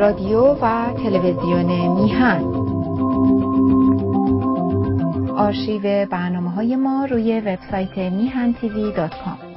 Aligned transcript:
رادیو 0.00 0.40
و 0.40 0.92
تلویزیون 0.92 1.88
میهن. 1.88 2.44
آرشیو 5.36 6.06
برنامه 6.06 6.50
های 6.50 6.76
ما 6.76 7.04
روی 7.04 7.40
وبسایت 7.40 7.98
میهن 7.98 8.52
تیوی 8.52 8.92
دات 8.92 9.10
کام. 9.24 9.49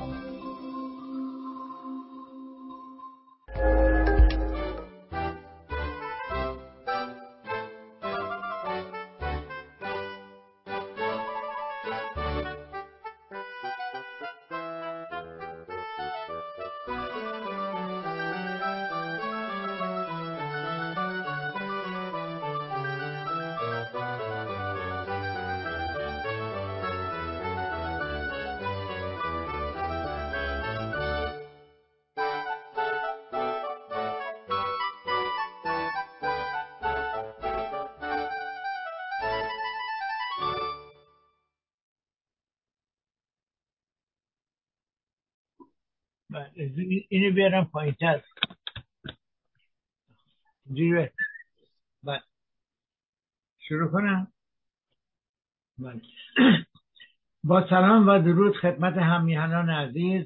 اینو 47.13 47.35
بیارم 47.35 47.65
پایین 47.65 47.95
تر. 47.99 48.21
شروع 53.59 53.91
کنم. 53.91 54.27
بله. 55.77 56.01
با 57.43 57.67
سلام 57.69 58.07
و 58.07 58.19
درود 58.19 58.57
خدمت 58.57 58.97
همیهنان 58.97 59.69
عزیز 59.69 60.25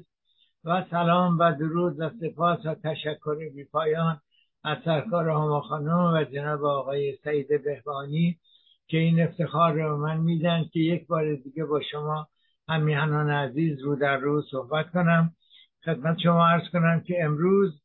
و 0.64 0.84
سلام 0.90 1.38
و 1.38 1.52
درود 1.52 2.00
و 2.00 2.10
سپاس 2.20 2.66
و 2.66 2.74
تشکر 2.74 3.34
بی 3.54 3.64
پایان 3.64 4.20
از 4.64 4.78
سرکار 4.84 5.28
هما 5.28 5.60
خانم 5.60 6.14
و 6.14 6.24
جناب 6.24 6.64
آقای 6.64 7.16
سعید 7.24 7.64
بهبانی 7.64 8.38
که 8.86 8.96
این 8.98 9.22
افتخار 9.22 9.72
رو 9.72 9.96
من 9.96 10.16
میدن 10.16 10.64
که 10.72 10.80
یک 10.80 11.06
بار 11.06 11.34
دیگه 11.34 11.64
با 11.64 11.80
شما 11.80 12.28
همیهنان 12.68 13.30
عزیز 13.30 13.82
رو 13.82 13.96
در 13.96 14.16
رو 14.16 14.42
صحبت 14.42 14.90
کنم. 14.90 15.34
خدمت 15.84 16.18
شما 16.18 16.48
عرض 16.48 16.68
کنم 16.72 17.00
که 17.00 17.24
امروز 17.24 17.82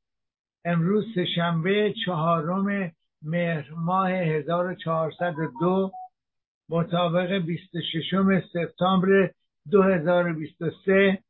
امروز 0.66 1.05
سهشنبه 1.16 1.94
چهارم 2.05 2.91
مهر 3.22 3.72
ماه 3.72 4.09
1402 4.09 5.91
مطابق 6.69 7.31
26 7.31 8.44
سپتامبر 8.53 9.31
2023 9.72 11.23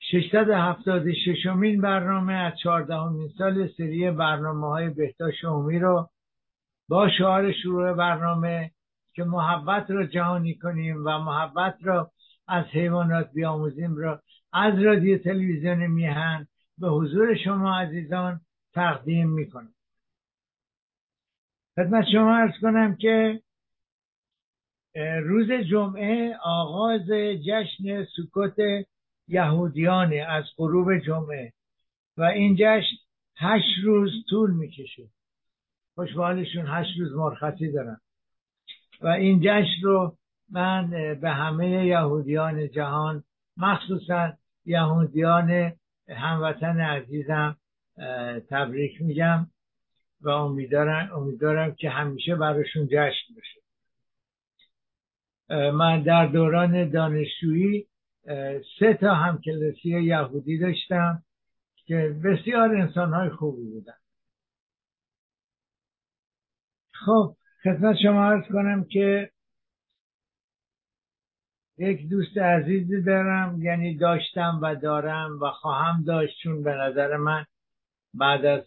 676 0.00 1.46
مین 1.46 1.80
برنامه 1.80 2.32
از 2.32 2.52
14 2.62 2.94
سال 3.38 3.68
سری 3.76 4.10
برنامه 4.10 4.66
های 4.66 4.90
بهداشت 4.90 5.44
عمومی 5.44 5.78
رو 5.78 6.08
با 6.88 7.08
شعار 7.18 7.52
شروع 7.52 7.92
برنامه 7.92 8.70
که 9.14 9.24
محبت 9.24 9.90
را 9.90 10.06
جهانی 10.06 10.54
کنیم 10.54 10.96
و 11.06 11.18
محبت 11.18 11.78
را 11.82 12.10
از 12.48 12.64
حیوانات 12.64 13.30
بیاموزیم 13.32 13.96
را 13.96 14.22
از 14.58 14.82
رادیو 14.82 15.18
تلویزیون 15.18 15.86
میهن 15.86 16.46
به 16.78 16.88
حضور 16.88 17.34
شما 17.44 17.78
عزیزان 17.78 18.40
تقدیم 18.72 19.30
می‌کنم. 19.30 19.74
خدمت 21.76 22.04
شما 22.12 22.36
ارز 22.36 22.52
کنم 22.62 22.96
که 22.96 23.40
روز 25.22 25.52
جمعه 25.70 26.36
آغاز 26.42 27.08
جشن 27.46 28.04
سکوت 28.16 28.56
یهودیانه 29.28 30.16
از 30.16 30.44
غروب 30.56 30.98
جمعه 30.98 31.52
و 32.16 32.22
این 32.22 32.54
جشن 32.54 32.96
هشت 33.36 33.84
روز 33.84 34.10
طول 34.30 34.50
می‌کشه. 34.54 35.08
خوشبالشون 35.94 36.66
هشت 36.66 36.98
روز 36.98 37.12
مرخصی 37.12 37.72
دارن. 37.72 38.00
و 39.00 39.06
این 39.06 39.40
جشن 39.40 39.82
رو 39.82 40.16
من 40.50 40.90
به 41.20 41.30
همه 41.30 41.86
یهودیان 41.86 42.70
جهان 42.70 43.24
مخصوصا 43.56 44.32
یهودیان 44.66 45.72
هموطن 46.08 46.80
عزیزم 46.80 47.56
تبریک 48.50 49.02
میگم 49.02 49.46
و 50.20 50.28
امیدوارم, 50.28 51.10
امیدوارم 51.14 51.74
که 51.74 51.90
همیشه 51.90 52.36
براشون 52.36 52.86
جشن 52.86 53.34
بشه 53.36 53.60
من 55.70 56.02
در 56.02 56.26
دوران 56.26 56.90
دانشجویی 56.90 57.86
سه 58.78 58.94
تا 59.00 59.14
همکلاسی 59.14 59.88
یهودی 59.88 60.58
داشتم 60.58 61.22
که 61.86 62.16
بسیار 62.24 62.76
انسان 62.76 63.14
های 63.14 63.30
خوبی 63.30 63.64
بودن. 63.64 63.94
خب 66.92 67.36
خدمت 67.62 67.96
شما 68.02 68.24
عرض 68.24 68.44
کنم 68.52 68.84
که 68.84 69.30
یک 71.78 72.08
دوست 72.08 72.38
عزیزی 72.38 73.02
دارم 73.02 73.62
یعنی 73.62 73.96
داشتم 73.96 74.58
و 74.62 74.74
دارم 74.74 75.40
و 75.40 75.50
خواهم 75.50 76.04
داشت 76.06 76.38
چون 76.42 76.62
به 76.62 76.72
نظر 76.74 77.16
من 77.16 77.46
بعد 78.14 78.44
از 78.44 78.62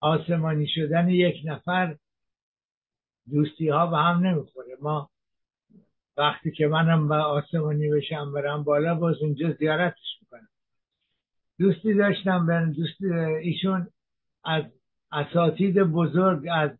آسمانی 0.00 0.66
شدن 0.68 1.08
یک 1.08 1.36
نفر 1.44 1.96
دوستی 3.30 3.68
ها 3.68 3.86
به 3.86 3.96
هم 3.96 4.26
نمی‌خوره. 4.26 4.76
ما 4.82 5.10
وقتی 6.16 6.50
که 6.50 6.66
منم 6.66 7.08
به 7.08 7.14
آسمانی 7.14 7.90
بشم 7.90 8.32
برم 8.32 8.64
بالا 8.64 8.94
باز 8.94 9.16
اونجا 9.22 9.52
زیارتش 9.52 10.18
می‌کنم. 10.20 10.48
دوستی 11.58 11.94
داشتم 11.94 12.46
به 12.46 12.72
دوست 12.76 13.02
ایشون 13.42 13.88
از 14.44 14.64
اساتید 15.12 15.78
بزرگ 15.78 16.48
از 16.52 16.70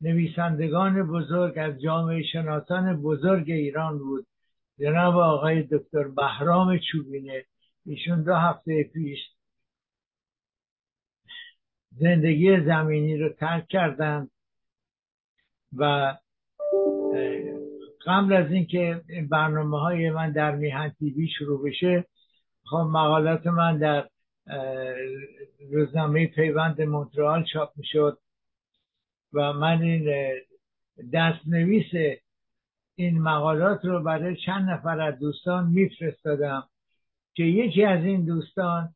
نویسندگان 0.00 1.02
بزرگ 1.02 1.58
از 1.58 1.80
جامعه 1.80 2.22
شناسان 2.22 3.02
بزرگ 3.02 3.50
ایران 3.50 3.98
بود. 3.98 4.26
جناب 4.78 5.16
آقای 5.16 5.62
دکتر 5.62 6.08
بهرام 6.08 6.78
چوبینه 6.78 7.44
ایشون 7.86 8.22
دو 8.22 8.34
هفته 8.34 8.90
پیش 8.94 9.18
زندگی 11.90 12.60
زمینی 12.60 13.16
رو 13.16 13.28
ترک 13.28 13.66
کردن 13.68 14.28
و 15.76 16.14
قبل 18.06 18.32
از 18.32 18.52
اینکه 18.52 19.02
این 19.08 19.28
برنامه 19.28 19.80
های 19.80 20.10
من 20.10 20.32
در 20.32 20.56
میهن 20.56 20.88
تیوی 20.88 21.28
شروع 21.28 21.68
بشه 21.68 22.04
خب 22.64 22.76
مقالات 22.76 23.46
من 23.46 23.78
در 23.78 24.08
روزنامه 25.70 26.26
پیوند 26.26 26.82
مونترال 26.82 27.44
چاپ 27.52 27.72
می‌شد. 27.76 28.18
و 29.32 29.52
من 29.52 29.82
این 29.82 30.32
دستنویس 31.12 32.18
این 32.94 33.22
مقالات 33.22 33.84
رو 33.84 34.02
برای 34.02 34.36
چند 34.36 34.70
نفر 34.70 35.00
از 35.00 35.18
دوستان 35.18 35.66
میفرستادم 35.66 36.68
که 37.34 37.42
یکی 37.42 37.84
از 37.84 38.04
این 38.04 38.24
دوستان 38.24 38.94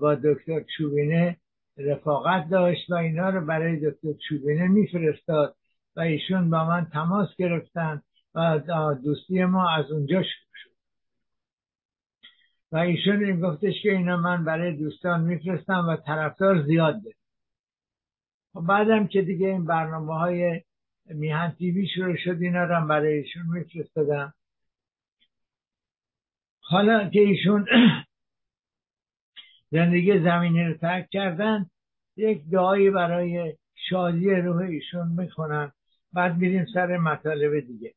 با 0.00 0.14
دکتر 0.14 0.64
چوبینه 0.76 1.36
رفاقت 1.76 2.48
داشت 2.50 2.90
و 2.90 2.94
اینا 2.94 3.30
رو 3.30 3.46
برای 3.46 3.90
دکتر 3.90 4.12
چوبینه 4.28 4.68
میفرستاد 4.68 5.56
و 5.96 6.00
ایشون 6.00 6.50
با 6.50 6.64
من 6.64 6.86
تماس 6.92 7.36
گرفتن 7.36 8.02
و 8.34 8.94
دوستی 9.04 9.44
ما 9.44 9.70
از 9.70 9.90
اونجا 9.90 10.22
شروع 10.22 10.54
شد. 10.62 10.70
و 12.72 12.76
ایشون 12.76 13.24
این 13.24 13.40
گفتش 13.40 13.82
که 13.82 13.92
اینا 13.92 14.16
من 14.16 14.44
برای 14.44 14.76
دوستان 14.76 15.20
میفرستم 15.20 15.88
و 15.88 15.96
طرفدار 15.96 16.62
زیاد 16.62 17.02
ده 17.02 17.23
و 18.54 18.60
بعدم 18.60 19.06
که 19.06 19.22
دیگه 19.22 19.46
این 19.46 19.64
برنامه 19.64 20.14
های 20.14 20.62
میهن 21.04 21.54
تیوی 21.58 21.88
شروع 21.88 22.16
شد 22.16 22.36
اینا 22.40 22.64
رو 22.64 22.86
برای 22.86 23.12
ایشون 23.12 23.42
میفرستادم. 23.46 24.34
حالا 26.60 27.08
که 27.08 27.20
ایشون 27.20 27.66
زندگی 29.72 30.18
زمینی 30.18 30.64
رو 30.64 30.74
ترک 30.74 31.10
کردن 31.10 31.70
یک 32.16 32.42
دعایی 32.50 32.90
برای 32.90 33.56
شادی 33.74 34.30
روح 34.30 34.56
ایشون 34.56 35.08
می‌کنن 35.08 35.72
بعد 36.12 36.36
میریم 36.36 36.66
سر 36.74 36.96
مطالب 36.96 37.60
دیگه. 37.60 37.94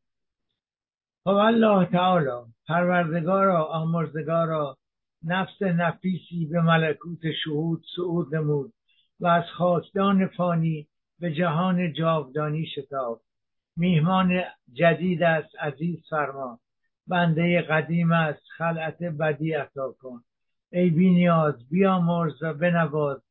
خب 1.24 1.30
الله 1.30 1.86
تعالی 1.86 2.54
پروردگارا 2.68 3.65
آمرزگارا 3.65 4.77
نفس 5.24 5.62
نفیسی 5.62 6.45
به 6.45 6.62
ملکوت 6.62 7.31
شهود 7.44 7.83
صعود 7.95 8.36
نمود. 8.36 8.74
و 9.19 9.28
از 9.28 9.44
خاکدان 9.58 10.28
فانی 10.28 10.88
به 11.19 11.34
جهان 11.34 11.94
جاودانی 11.94 12.66
شتاب. 12.66 13.22
میهمان 13.78 14.44
جدید 14.74 15.24
است 15.24 15.56
عزیز 15.60 16.00
فرما. 16.10 16.60
بنده 17.08 17.62
قدیم 17.62 18.12
است 18.12 18.44
خلعت 18.58 19.04
بدی 19.04 19.54
عطا 19.54 19.92
کن. 19.92 20.24
ای 20.72 20.90
بی 20.90 21.10
نیاز 21.10 21.69
بیامرز 21.69 22.44
و 22.44 22.54
بنواز 22.54 23.22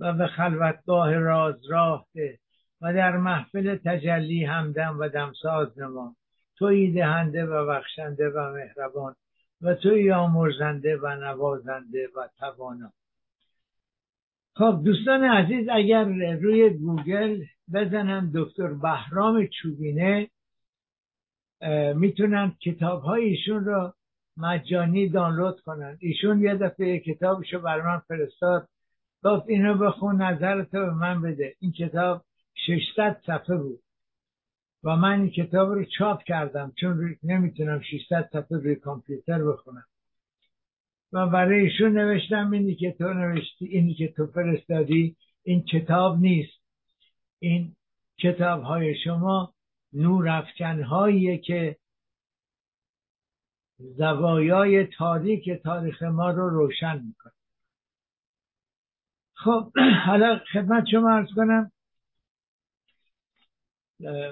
و 0.00 0.12
به 0.12 0.26
خلوتگاه 0.26 1.14
راز 1.14 1.70
راه 1.70 2.06
ده 2.14 2.38
و 2.80 2.94
در 2.94 3.16
محفل 3.16 3.76
تجلی 3.76 4.44
همدم 4.44 4.96
و 5.00 5.08
دمساز 5.08 5.78
نما. 5.78 6.16
توی 6.56 6.92
دهنده 6.92 7.46
و 7.46 7.66
بخشنده 7.66 8.28
و 8.28 8.52
مهربان 8.52 9.14
و 9.62 9.74
توی 9.74 10.12
آمرزنده 10.12 10.96
و 10.96 11.06
نوازنده 11.06 12.08
و 12.16 12.28
توانا. 12.38 12.92
خب 14.56 14.80
دوستان 14.84 15.24
عزیز 15.24 15.68
اگر 15.72 16.04
روی 16.34 16.70
گوگل 16.70 17.44
بزنن 17.74 18.30
دکتر 18.34 18.66
بهرام 18.66 19.46
چوبینه 19.46 20.30
می‌تونن 21.94 22.52
کتاب 22.60 23.02
های 23.02 23.24
ایشون 23.24 23.64
رو 23.64 23.92
مجانی 24.36 25.08
دانلود 25.08 25.60
کنن. 25.60 25.96
ایشون 26.00 26.42
یه 26.42 26.54
دفعه 26.54 26.98
کتابشو 26.98 27.58
بر 27.58 27.80
من 27.80 27.98
فرستاد 27.98 28.68
گفت 29.24 29.48
اینو 29.48 29.78
بخون 29.78 30.22
نظرتو 30.22 30.78
به 30.78 30.94
من 30.94 31.22
بده. 31.22 31.54
این 31.60 31.72
کتاب 31.72 32.24
600 32.66 33.20
صفحه 33.26 33.56
بود 33.56 33.80
و 34.84 34.96
من 34.96 35.20
این 35.20 35.30
کتاب 35.30 35.72
رو 35.72 35.84
چاپ 35.98 36.22
کردم 36.22 36.72
چون 36.80 37.16
نمی‌تونم 37.22 37.80
600 37.80 38.28
صفحه 38.32 38.58
روی 38.58 38.74
کامپیوتر 38.76 39.44
بخونم. 39.44 39.84
و 41.14 41.26
برای 41.26 41.60
ایشون 41.60 41.98
نوشتم 41.98 42.50
اینی 42.50 42.74
که 42.74 42.92
تو 42.92 43.12
نوشتی 43.12 43.66
اینی 43.66 43.94
که 43.94 44.08
تو 44.08 44.26
فرستادی 44.26 45.16
این 45.42 45.64
کتاب 45.64 46.18
نیست. 46.18 46.62
این 47.38 47.76
کتاب 48.18 48.62
های 48.62 48.94
شما 49.04 49.54
نور 49.92 50.44
هاییه 50.88 51.38
که 51.38 51.76
زوایای 53.78 54.86
تاریک 54.86 55.50
تاریخ 55.50 56.02
ما 56.02 56.30
رو 56.30 56.48
روشن 56.48 57.02
می‌کنه. 57.06 57.32
خب 59.34 59.72
حالا 60.06 60.40
خدمت 60.52 60.84
شما 60.90 61.10
ارز 61.10 61.28
کنم. 61.36 61.70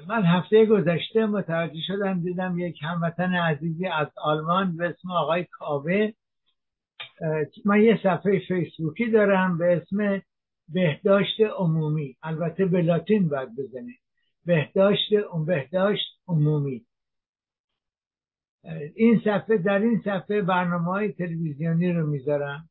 من 0.09 0.23
هفته 0.25 0.67
گذشته 0.67 1.27
متوجه 1.27 1.81
شدم 1.87 2.21
دیدم 2.21 2.59
یک 2.59 2.83
هموطن 2.83 3.35
عزیزی 3.35 3.87
از 3.87 4.09
آلمان 4.17 4.77
به 4.77 4.89
اسم 4.89 5.11
آقای 5.11 5.45
کاوه 5.45 6.13
من 7.65 7.83
یه 7.83 8.01
صفحه 8.03 8.39
فیسبوکی 8.49 9.11
دارم 9.11 9.59
به 9.59 9.77
اسم 9.77 10.23
بهداشت 10.69 11.41
عمومی. 11.41 12.17
البته 12.23 12.65
به 12.65 12.83
لاتین 12.83 13.29
باید 13.29 13.57
بزنید 13.57 14.01
بهداشت 14.47 15.11
بهداشت 15.47 16.21
عمومی. 16.29 16.87
این 18.95 19.21
صفحه 19.25 19.57
در 19.57 19.79
این 19.79 20.03
صفحه 20.05 20.43
برنامه 20.43 20.85
های 20.85 21.13
تلویزیونی 21.13 21.93
رو 21.93 22.07
می‌ذارم. 22.07 22.69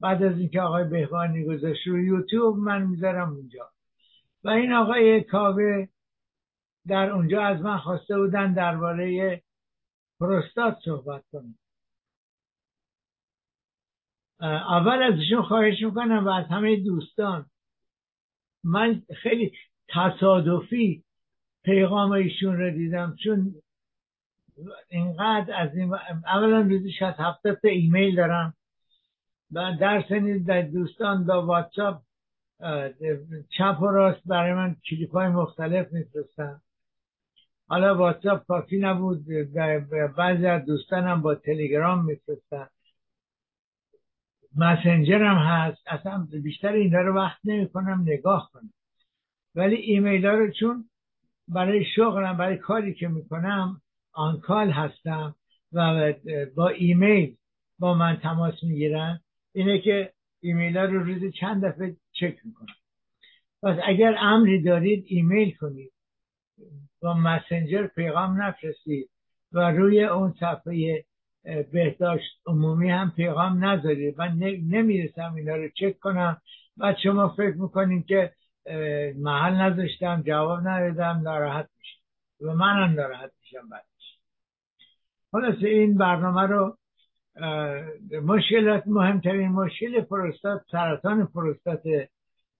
بعد 0.00 0.22
از 0.22 0.38
اینکه 0.38 0.60
آقای 0.60 0.84
بهبانی 0.84 1.44
گذاشت 1.44 1.86
رو 1.86 1.98
یوتیوب 1.98 2.56
من 2.58 2.82
می‌ذارم 2.86 3.32
اونجا. 3.32 3.70
و 4.44 4.48
این 4.48 4.72
آقای 4.72 5.22
کاوه 5.22 5.86
در 6.86 7.10
اونجا 7.10 7.42
از 7.42 7.60
من 7.60 7.78
خواسته 7.78 8.18
بودن 8.18 8.52
درباره 8.52 9.42
پروستات 10.20 10.78
صحبت 10.84 11.24
کنم 11.32 11.54
اول 14.40 15.02
از 15.02 15.18
ایشون 15.18 15.42
خواهش 15.42 15.82
می‌کنم 15.82 16.26
و 16.26 16.28
از 16.28 16.46
همه 16.46 16.76
دوستان 16.76 17.46
من 18.64 19.02
خیلی 19.22 19.52
تصادفی 19.88 21.04
پیغام 21.64 22.12
ایشون 22.12 22.56
رو 22.56 22.70
دیدم 22.70 23.16
چون 23.24 23.54
اینقدر 24.88 25.54
از 25.62 25.76
این 25.76 25.94
اولا 26.26 26.60
روزی 26.60 26.92
شاید 26.92 27.14
هفتاد 27.18 27.54
تا 27.54 27.68
ایمیل 27.68 28.16
دارم 28.16 28.54
و 29.52 29.72
در 29.80 30.04
سنید 30.08 30.46
در 30.46 30.62
دوستان 30.62 31.26
با 31.26 31.46
واتساپ 31.46 32.02
چپ 33.58 33.82
و 33.82 33.86
راست 33.86 34.20
برای 34.26 34.54
من 34.54 34.76
کلیپ 34.90 35.12
های 35.12 35.28
مختلف 35.28 35.92
میفرستن. 35.92 36.60
حالا 37.68 37.94
واتساپ 37.94 38.46
کافی 38.46 38.78
نبود 38.78 39.26
بعضی 40.16 40.46
از 40.46 40.66
دوستانم 40.66 41.22
با 41.22 41.34
تلگرام 41.34 42.04
میفرستن. 42.04 42.68
مسنجر 44.56 45.22
هم 45.22 45.36
هست. 45.36 45.82
اصلا 45.86 46.28
بیشتر 46.42 46.72
این 46.72 46.92
رو 46.92 47.14
وقت 47.14 47.38
نمی 47.44 47.68
کنم 47.68 48.02
نگاه 48.06 48.50
کنم. 48.52 48.72
ولی 49.54 49.76
ایمیل 49.76 50.26
ها 50.26 50.32
رو 50.32 50.50
چون 50.50 50.84
برای 51.48 51.84
شغلم 51.96 52.36
برای 52.36 52.56
کاری 52.56 52.94
که 52.94 53.08
می‌کنم 53.08 53.80
on 54.12 54.31
call 54.31 54.70
هستم 54.70 55.34
و 55.72 56.12
با 56.56 56.68
ایمیل 56.68 57.36
با 57.78 57.94
من 57.94 58.16
تماس 58.16 58.54
می‌گیرن. 58.62 59.20
اینه 59.54 59.78
که 59.80 60.12
ایمیل 60.40 60.76
ها 60.76 60.84
رو 60.84 61.04
روز 61.04 61.32
چند 61.40 61.64
دفعه 61.64 61.96
چک 62.12 62.36
می‌کنم. 62.44 62.74
پس 63.62 63.78
اگر 63.84 64.16
امری 64.18 64.62
دارید 64.62 65.04
ایمیل 65.08 65.56
کنید. 65.56 65.92
با 67.02 67.14
مسنجر 67.14 67.86
پیغام 67.86 68.42
نفرستید 68.42 69.10
و 69.52 69.70
روی 69.70 70.04
اون 70.04 70.34
صفحه 70.40 71.04
بهداشت 71.72 72.40
عمومی 72.46 72.90
هم 72.90 73.12
پیغام 73.16 73.64
نذارید. 73.64 74.18
من 74.18 74.38
نمی‌رسم 74.68 75.34
اینا 75.34 75.56
رو 75.56 75.68
چک 75.68 75.98
کنم. 75.98 76.36
بعد 76.76 76.96
شما 77.02 77.28
فکر 77.28 77.56
می‌کنیم 77.56 78.02
که 78.02 78.32
محل 79.16 79.54
نذاشتم 79.54 80.22
جواب 80.26 80.68
ندادم 80.68 81.20
ناراحت 81.24 81.68
میشم. 81.78 82.00
و 82.40 82.54
منم 82.54 82.94
ناراحت 82.94 83.30
میشم 83.40 83.68
بعدش. 83.68 84.18
خلاصه 85.32 85.68
این 85.68 85.98
برنامه 85.98 86.42
رو 86.42 86.76
مشکلات 88.22 88.82
مهمترین 88.86 89.48
مشکل 89.48 90.00
پروستات 90.00 90.62
سرطان 90.70 91.26
پروستات 91.26 91.82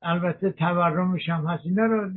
البته 0.03 0.51
تورمش 0.51 1.29
هم 1.29 1.47
هست. 1.47 1.67
اینا 1.67 1.85
رو 1.85 2.11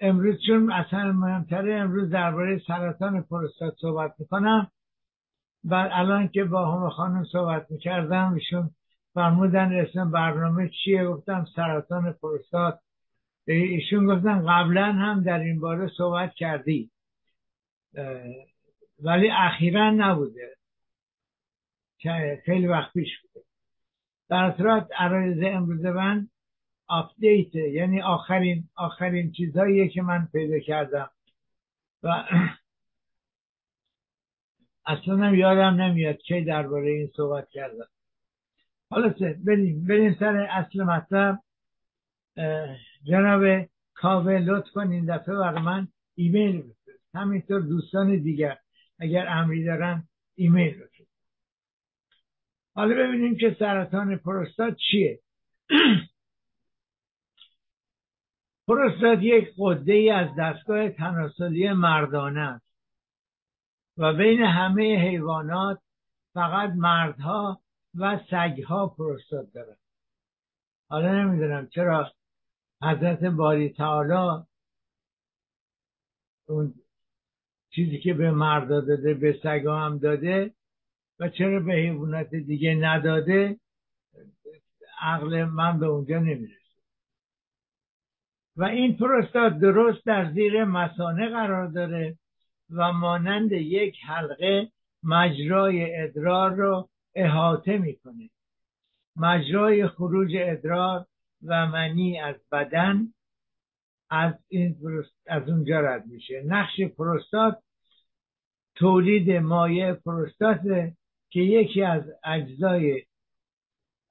امروز 0.00 0.36
چون 0.46 0.72
اصلا 0.72 1.12
مهمتره 1.12 1.74
امروز 1.74 2.10
درباره 2.10 2.62
سرطان 2.66 3.22
پروستات 3.22 3.74
صحبت 3.80 4.14
می‌کنم. 4.18 4.70
و 5.64 5.74
الان 5.92 6.28
که 6.28 6.44
با 6.44 6.70
هم 6.72 6.88
خانم 6.88 7.24
صحبت 7.24 7.70
می‌کردم 7.70 8.32
ایشون 8.34 8.70
فرمودن 9.14 9.80
اسم 9.80 10.10
برنامه 10.10 10.68
چیه؟ 10.68 11.06
گفتم 11.06 11.46
سرطان 11.56 12.12
پروستات. 12.12 12.78
ایشون 13.46 14.06
گفتن 14.06 14.46
قبلا 14.46 14.92
هم 14.92 15.22
در 15.22 15.38
این 15.38 15.60
باره 15.60 15.90
صحبت 15.96 16.34
کردی. 16.34 16.90
ولی 19.02 19.30
اخیرا 19.30 19.90
نبوده. 19.90 20.56
خیلی 22.44 22.66
وقت 22.66 22.92
پیش 22.92 23.08
بوده. 23.20 23.46
در 24.28 24.54
صورت 24.56 24.88
عرایض 24.98 25.38
امروز 25.42 25.84
من 25.84 26.28
update 26.88 27.54
یعنی 27.54 28.02
آخرین 28.02 28.68
آخرین 28.76 29.32
چیزهاییه 29.32 29.88
که 29.88 30.02
من 30.02 30.28
پیدا 30.32 30.58
کردم. 30.58 31.10
و 32.02 32.08
اصلا 34.86 35.34
یادم 35.34 35.82
نمیاد 35.82 36.16
کی 36.16 36.44
درباره 36.44 36.90
این 36.90 37.10
صحبت 37.16 37.48
کردم 37.50 37.86
حالا 38.90 39.14
بریم 39.46 39.86
بریم 39.86 40.16
سر 40.20 40.36
اصل 40.36 40.82
مطلب. 40.82 41.38
جناب 43.04 43.68
کاوه 43.94 44.32
لطف 44.32 44.70
کن 44.70 44.90
این 44.90 45.16
دفعه 45.16 45.34
برای 45.34 45.62
من 45.62 45.88
ایمیل 46.14 46.62
بفرست. 46.62 47.14
همینطور 47.14 47.60
دوستان 47.60 48.16
دیگر 48.22 48.58
اگر 48.98 49.28
امری 49.28 49.64
دارن 49.64 50.08
ایمیل 50.34 50.74
بفرست. 50.74 51.10
حالا 52.74 52.94
ببینیم 52.94 53.36
که 53.36 53.56
سرطان 53.58 54.16
پروستات 54.16 54.76
چیه. 54.76 55.20
پروستات 58.66 59.18
یک 59.22 59.54
قده 59.58 59.92
ای 59.92 60.10
از 60.10 60.28
دستگاه 60.38 60.88
تناسلی 60.88 61.72
مردانه 61.72 62.40
است. 62.40 62.66
و 63.96 64.12
بین 64.12 64.42
همه 64.42 65.08
حیوانات 65.08 65.78
فقط 66.34 66.70
مردها 66.70 67.60
و 67.94 68.20
سگها 68.30 68.86
پروستات 68.86 69.52
دارن 69.52 69.76
حالا 70.88 71.24
نمی‌دونم 71.24 71.68
چرا 71.68 72.12
حضرت 72.82 73.24
باری 73.24 73.68
تعالی 73.68 74.44
اون 76.46 76.74
چیزی 77.70 77.98
که 77.98 78.14
به 78.14 78.30
مرد 78.30 78.68
داده 78.68 79.14
به 79.14 79.40
سگا 79.42 79.78
هم 79.80 79.98
داده 79.98 80.54
و 81.20 81.28
چرا 81.28 81.60
به 81.60 81.72
حیوانات 81.72 82.34
دیگه 82.34 82.74
نداده؟ 82.74 83.60
عقل 85.00 85.44
من 85.44 85.78
به 85.78 85.86
اونجا 85.86 86.18
نمی‌رسه. 86.18 86.65
و 88.56 88.64
این 88.64 88.96
پروستات 88.96 89.58
درست 89.58 90.06
در 90.06 90.32
زیر 90.32 90.64
مسانه 90.64 91.28
قرار 91.28 91.66
داره 91.66 92.18
و 92.70 92.92
مانند 92.92 93.52
یک 93.52 93.96
حلقه 94.06 94.68
مجرای 95.02 96.02
ادرار 96.02 96.54
رو 96.54 96.88
احاطه 97.14 97.78
می‌کنه. 97.78 98.30
مجرای 99.16 99.88
خروج 99.88 100.32
ادرار 100.36 101.06
و 101.46 101.66
منی 101.66 102.20
از 102.20 102.36
بدن 102.52 103.12
از 104.10 104.34
این 104.48 104.76
از 105.26 105.48
اونجا 105.48 105.80
رد 105.80 106.06
میشه. 106.06 106.42
نقش 106.46 106.80
پروستات 106.80 107.58
تولید 108.74 109.30
مایع 109.30 109.92
پروستات 109.92 110.60
که 111.30 111.40
یکی 111.40 111.82
از 111.82 112.02
اجزای 112.24 113.02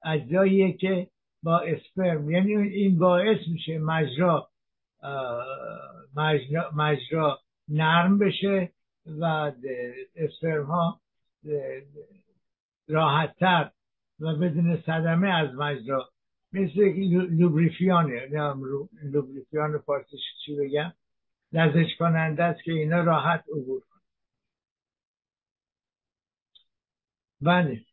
اجزاییه 0.04 0.72
که 0.72 1.08
با 1.42 1.58
اسپرم. 1.58 2.30
یعنی 2.30 2.56
این 2.56 2.98
باعث 2.98 3.38
میشه 3.48 3.78
مجرا 3.78 4.48
مجرا, 6.16 6.70
مجرا 6.74 7.40
نرم 7.68 8.18
بشه 8.18 8.72
و 9.06 9.52
اسپرم 10.16 10.66
ها 10.66 11.00
راحتتر 12.88 13.70
و 14.20 14.36
بدون 14.36 14.76
صدمه 14.76 15.28
از 15.28 15.54
مجرا. 15.54 16.10
مثل 16.52 16.80
لوبریفیانه 17.30 18.26
لوبریفیان 19.02 19.78
فارسیش 19.78 20.20
چی 20.44 20.56
بگم؟ 20.56 20.92
لزش 21.52 21.96
کننده 21.98 22.44
است 22.44 22.62
که 22.62 22.72
اینا 22.72 23.00
راحت 23.00 23.44
عبور 23.48 23.80
کنه 23.80 24.02
بله. 27.40 27.84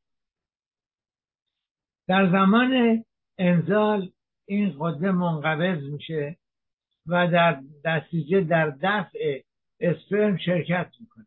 در 2.08 2.32
زمان 2.32 3.04
انزال 3.38 4.12
این 4.46 4.75
قده 4.80 5.12
منقبض 5.12 5.84
میشه 5.84 6.38
و 7.08 7.28
در 7.28 7.62
نتیجه 7.86 8.42
در 8.42 8.70
دفع 8.70 9.42
اسپرم 9.80 10.38
شرکت 10.38 10.92
می‌کنه. 11.00 11.25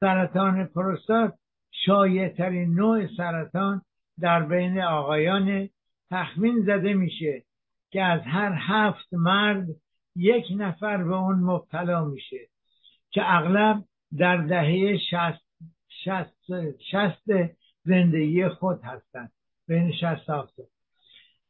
سرطان 0.00 0.64
پروستات 0.64 1.34
شایع 1.70 2.28
ترین 2.28 2.74
نوع 2.74 3.06
سرطان 3.16 3.82
در 4.20 4.42
بین 4.42 4.80
آقایان 4.80 5.68
تخمین 6.10 6.60
زده 6.60 6.94
میشه 6.94 7.42
که 7.90 8.02
از 8.02 8.20
هر 8.20 8.56
هفت 8.58 9.14
مرد 9.14 9.66
یک 10.16 10.46
نفر 10.56 11.04
به 11.04 11.16
اون 11.16 11.38
مبتلا 11.38 12.04
میشه 12.04 12.48
که 13.10 13.22
اغلب 13.24 13.84
در 14.18 14.36
دهه 14.36 14.98
شست, 15.10 15.46
شست, 16.04 16.80
شست 16.90 17.54
زندگی 17.84 18.48
خود 18.48 18.80
هستند. 18.84 19.32
بین 19.68 19.92
شست 19.92 20.30
هفته 20.30 20.66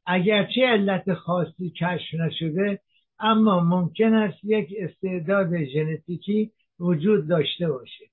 اگرچه 0.07 0.67
علت 0.67 1.15
خاصی 1.15 1.71
کشف 1.71 2.15
نشده 2.15 2.81
اما 3.19 3.61
ممکن 3.61 4.15
است 4.15 4.45
یک 4.45 4.75
استعداد 4.79 5.65
ژنتیکی 5.65 6.51
وجود 6.81 7.29
داشته 7.29 7.69
باشه. 7.69 8.05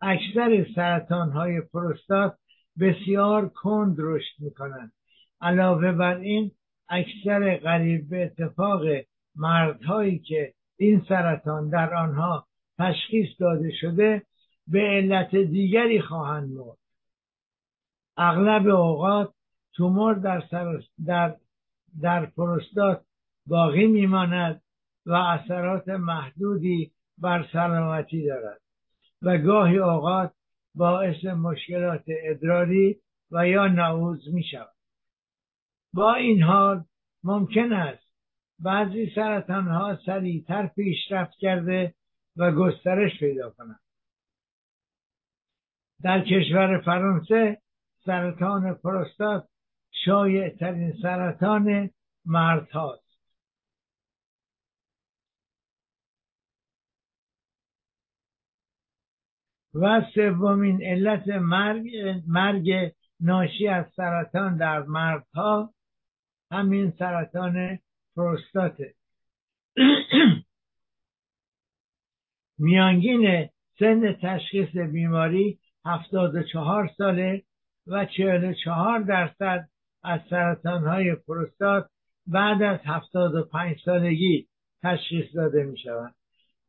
اکثر 0.00 0.66
سرطان 0.74 1.30
های 1.32 1.60
پروستات 1.60 2.38
بسیار 2.80 3.48
کند 3.48 3.96
رشد 3.98 4.34
می‌کنند. 4.38 4.92
علاوه 5.40 5.92
بر 5.92 6.16
این 6.16 6.50
اکثر 6.88 7.56
قریب 7.56 8.08
به 8.08 8.24
اتفاق 8.24 8.82
مردهایی 9.36 10.18
که 10.18 10.52
این 10.76 11.02
سرطان 11.08 11.68
در 11.68 11.94
آنها 11.94 12.46
تشخیص 12.78 13.28
داده 13.40 13.72
شده 13.80 14.22
به 14.66 14.80
علت 14.80 15.36
دیگری 15.36 16.00
خواهند 16.00 16.50
مرد. 16.50 16.78
اغلب 18.16 18.68
اوقات 18.68 19.34
تومور 19.78 20.14
در, 20.14 20.42
سر 20.50 20.82
در, 21.06 21.36
در 22.00 22.26
پروستات 22.26 23.04
باقی 23.46 23.86
میماند 23.86 24.62
و 25.06 25.12
اثرات 25.12 25.88
محدودی 25.88 26.92
بر 27.18 27.46
سلامتی 27.52 28.26
دارد 28.26 28.60
و 29.22 29.38
گاهی 29.38 29.78
اوقات 29.78 30.32
باعث 30.74 31.24
مشکلات 31.24 32.04
ادراری 32.08 33.00
و 33.30 33.48
یا 33.48 33.66
نعوز 33.66 34.34
می 34.34 34.44
شود 34.44 34.74
با 35.94 36.14
این 36.14 36.42
حال 36.42 36.84
ممکن 37.24 37.72
است 37.72 38.08
بعضی 38.58 39.12
سرطان 39.14 39.68
ها 39.68 39.98
سریعتر 40.06 40.66
پیشرفت 40.66 41.38
کرده 41.38 41.94
و 42.36 42.52
گسترش 42.52 43.18
پیدا 43.18 43.50
کنند. 43.50 43.80
در 46.02 46.24
کشور 46.24 46.80
فرانسه 46.80 47.58
سرطان 48.04 48.74
پروستات 48.74 49.48
شایع 50.08 50.48
ترین 50.48 50.92
سرطان 51.02 51.90
مرد 52.24 52.70
هاست 52.70 53.18
و 59.74 60.02
سومین 60.14 60.82
علت 60.82 61.28
مرگ, 61.28 61.88
مرگ 62.26 62.92
ناشی 63.20 63.68
از 63.68 63.86
سرطان 63.96 64.56
در 64.56 64.82
مردها 64.82 65.74
همین 66.50 66.92
سرطان 66.98 67.78
پروستاته. 68.16 68.94
میانگین 72.58 73.48
سن 73.78 74.12
تشخیص 74.22 74.76
بیماری 74.76 75.58
74 75.84 76.90
ساله 76.96 77.42
و 77.86 78.06
44 78.06 79.00
درصد 79.00 79.68
از 80.04 80.20
سرطان 80.30 80.86
های 80.86 81.14
پروستات 81.14 81.90
بعد 82.26 82.62
از 82.62 82.80
75 82.84 83.76
سالگی 83.84 84.48
تشخیص 84.82 85.34
داده 85.34 85.64
می 85.64 85.78
شوند. 85.78 86.14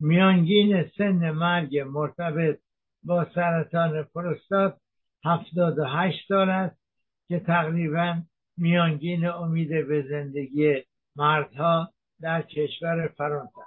میانگین 0.00 0.90
سن 0.98 1.30
مرگ 1.30 1.78
مرتبط 1.78 2.58
با 3.02 3.26
سرطان 3.34 4.02
پروستات 4.02 4.80
78 5.24 6.28
سال 6.28 6.50
است 6.50 6.80
که 7.28 7.40
تقریبا 7.40 8.22
میانگین 8.56 9.26
امید 9.26 9.68
به 9.88 10.02
زندگی 10.10 10.82
مردها 11.16 11.92
در 12.20 12.42
کشور 12.42 13.08
فرانسه 13.08 13.60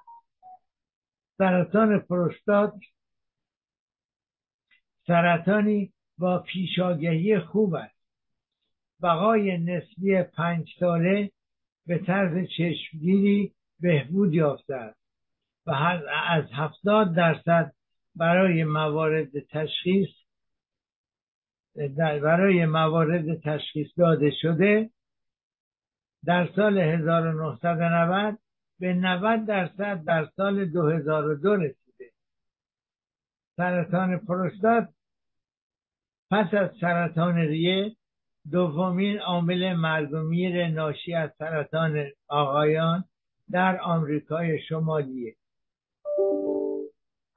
سرطان 1.37 1.99
پروستات 1.99 2.73
سرطانی 5.07 5.93
با 6.17 6.39
پیشاگهی 6.39 7.39
خوب 7.39 7.75
است 7.75 8.02
بقای 9.01 9.57
نسبی 9.57 10.23
پنج 10.23 10.69
ساله 10.79 11.31
به 11.87 11.97
طرز 11.97 12.47
چشمگیری 12.57 13.51
بهبود 13.79 14.33
یافته 14.33 14.75
است 14.75 14.99
و 15.65 15.71
از 16.29 16.43
هفتاد 16.53 17.15
درصد 17.15 17.73
برای 18.15 18.63
موارد 18.63 19.39
تشخیص 19.39 20.09
برای 21.97 22.65
موارد 22.65 23.39
تشخیص 23.41 23.87
داده 23.97 24.31
شده 24.41 24.89
در 26.25 26.49
سال 26.55 26.77
1990 26.79 28.39
به 28.79 28.93
90 28.93 29.45
درصد 29.45 30.03
در 30.03 30.25
سال 30.35 30.65
2002 30.65 31.55
رسیده. 31.55 32.11
سرطان 33.57 34.19
پروستات 34.19 34.89
پس 36.31 36.53
از 36.53 36.69
سرطان 36.81 37.35
ریه 37.37 37.95
دومین 38.51 39.19
عامل 39.19 39.73
مرگ 39.73 40.13
و 40.13 40.17
میر 40.17 40.67
ناشی 40.67 41.13
از 41.13 41.31
سرطان 41.37 42.05
آقایان 42.27 43.03
در 43.51 43.81
آمریکای 43.81 44.61
شمالیه. 44.61 45.35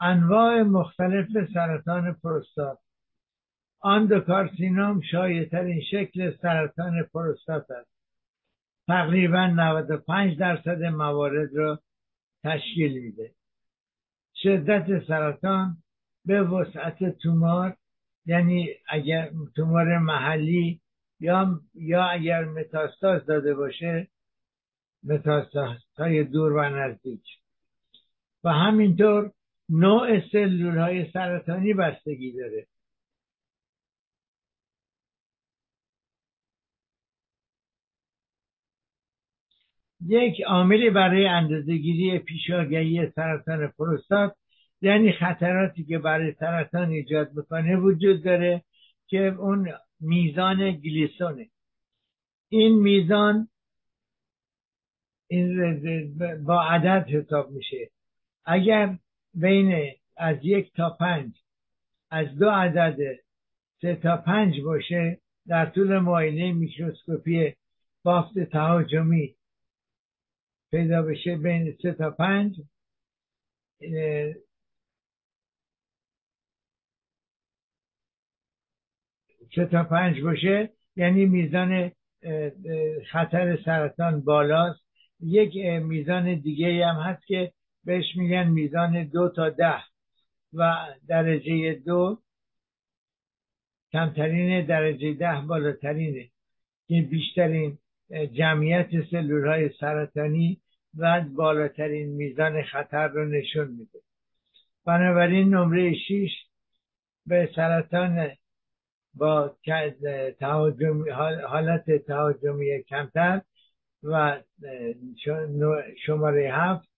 انواع 0.01 0.63
مختلف 0.63 1.27
سرطان 1.55 2.13
پروستات. 2.13 2.79
آندوکارسینوم 3.81 5.01
شایع 5.01 5.49
شکل 5.91 6.37
سرطان 6.43 7.03
پروستات 7.15 7.71
است. 7.71 7.91
تقریبا 8.87 9.47
95 9.47 10.39
درصد 10.39 10.83
موارد 10.83 11.55
را 11.55 11.81
تشکیل 12.45 13.03
میده. 13.03 13.31
شدت 14.43 15.05
سرطان 15.09 15.77
به 16.25 16.43
وسعت 16.43 17.19
تومار 17.19 17.77
یعنی 18.27 18.69
اگر 18.89 19.31
تومار 19.57 19.99
محلی 19.99 20.81
یا 21.21 21.61
یا 21.75 22.05
اگر 22.05 22.45
متاستاز 22.45 23.27
داده 23.27 23.55
باشه 23.55 24.09
متاستاز 25.03 25.79
های 25.99 26.25
دور 26.25 26.53
و 26.53 26.63
نزدیک. 26.69 27.23
و 28.45 28.49
همینطور 28.51 29.33
نوع 29.69 30.21
سلول 30.33 30.79
های 30.79 31.11
سرطانی 31.13 31.75
بستگی 31.75 32.33
داره. 32.33 32.67
یک 40.09 40.41
عاملی 40.41 40.91
برای 40.91 41.27
اندازهگیری 41.27 42.19
پیشاگهی 42.19 43.11
سرطان 43.15 43.73
پروستات 43.79 44.37
یعنی 44.81 45.13
خطراتی 45.13 45.85
که 45.85 45.99
برای 45.99 46.33
سرطان 46.33 46.91
ایجاد 46.91 47.31
بکنه 47.37 47.77
وجود 47.77 48.25
داره 48.25 48.63
که 49.07 49.19
اون 49.19 49.69
میزان 50.01 50.71
گلیسونه. 50.71 51.49
این 52.49 52.79
میزان 52.79 53.49
این 55.29 56.19
با 56.45 56.63
عدد 56.63 57.09
حساب 57.09 57.51
میشه. 57.51 57.91
اگر 58.45 58.99
بین 59.35 59.93
از 60.17 60.37
یک 60.43 60.73
تا 60.73 60.91
پنج 60.91 61.33
از 62.11 62.39
دو 62.39 62.51
عدد 62.51 62.97
سه 63.81 63.97
تا 63.97 64.17
پنج 64.17 64.61
باشه 64.61 65.21
در 65.47 65.67
طول 65.67 65.99
معاینه 65.99 66.53
میکروسکوپی 66.53 67.55
بافت 68.03 68.39
تهاجمی 68.39 69.35
پیدا 70.71 71.03
بشه 71.03 71.37
بین 71.37 71.77
سه 71.83 71.93
تا 71.93 72.11
پنج 72.11 72.61
سه 79.57 79.67
تا 79.67 79.85
پنج 79.85 80.21
باشه 80.21 80.71
یعنی 80.97 81.27
میزان 81.27 81.91
خطر 83.11 83.59
سرطان 83.65 84.21
بالاست. 84.21 84.81
یک 85.21 85.57
میزان 85.83 86.35
دیگه 86.35 86.87
هم 86.87 87.01
هست 87.01 87.27
که 87.27 87.53
بهش 87.85 88.17
میگن 88.17 88.49
میزان 88.49 89.05
دو 89.05 89.29
تا 89.29 89.51
ده 89.51 89.83
و 90.53 90.77
درجه 91.09 91.75
دو. 91.75 92.19
کمترین 93.93 94.67
درجه 94.67 95.15
ده 95.15 95.41
بالاترینه 95.41 96.29
که 96.89 97.03
بیشترین 97.11 97.79
جمعیت 98.33 98.89
سلول 99.11 99.47
های 99.47 99.71
سرطانی 99.81 100.61
و 100.99 101.21
بالاترین 101.21 102.09
میزان 102.09 102.63
خطر 102.63 103.09
رو 103.09 103.25
نشون 103.25 103.69
میده. 103.69 103.99
بنابراین 104.87 105.55
نمره 105.55 105.95
6 105.95 106.31
به 107.27 107.51
سرطان 107.57 108.31
با 109.17 109.57
حالت 111.49 111.91
تهاجمی 112.07 112.83
کمتر 112.83 113.41
و 114.03 114.43
شماره 116.07 116.51
هفت 116.53 116.89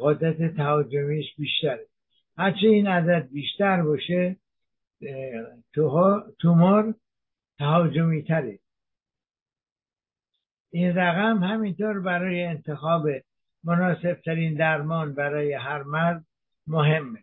قدرت 0.00 0.56
تهاجمیش 0.56 1.26
بیشتره. 1.38 1.86
هرچه 2.38 2.66
این 2.66 2.86
عدد 2.86 3.28
بیشتر 3.32 3.82
باشه 3.82 4.36
تومور 6.38 6.94
تهاجمی 7.58 8.22
تره 8.22 8.58
این 10.70 10.96
رقم 10.96 11.38
همینطور 11.44 12.00
برای 12.00 12.44
انتخاب 12.44 13.08
مناسب 13.64 14.14
ترین 14.24 14.54
درمان 14.54 15.14
برای 15.14 15.52
هر 15.52 15.82
مرد 15.82 16.24
مهمه. 16.66 17.18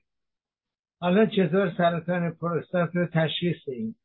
حالا 1.00 1.25
چطور 1.25 1.74
سرطان 1.77 2.32
پروستات 2.32 2.96
رو 2.96 3.08
تشخیص 3.08 3.58
دهیم؟ 3.66 3.96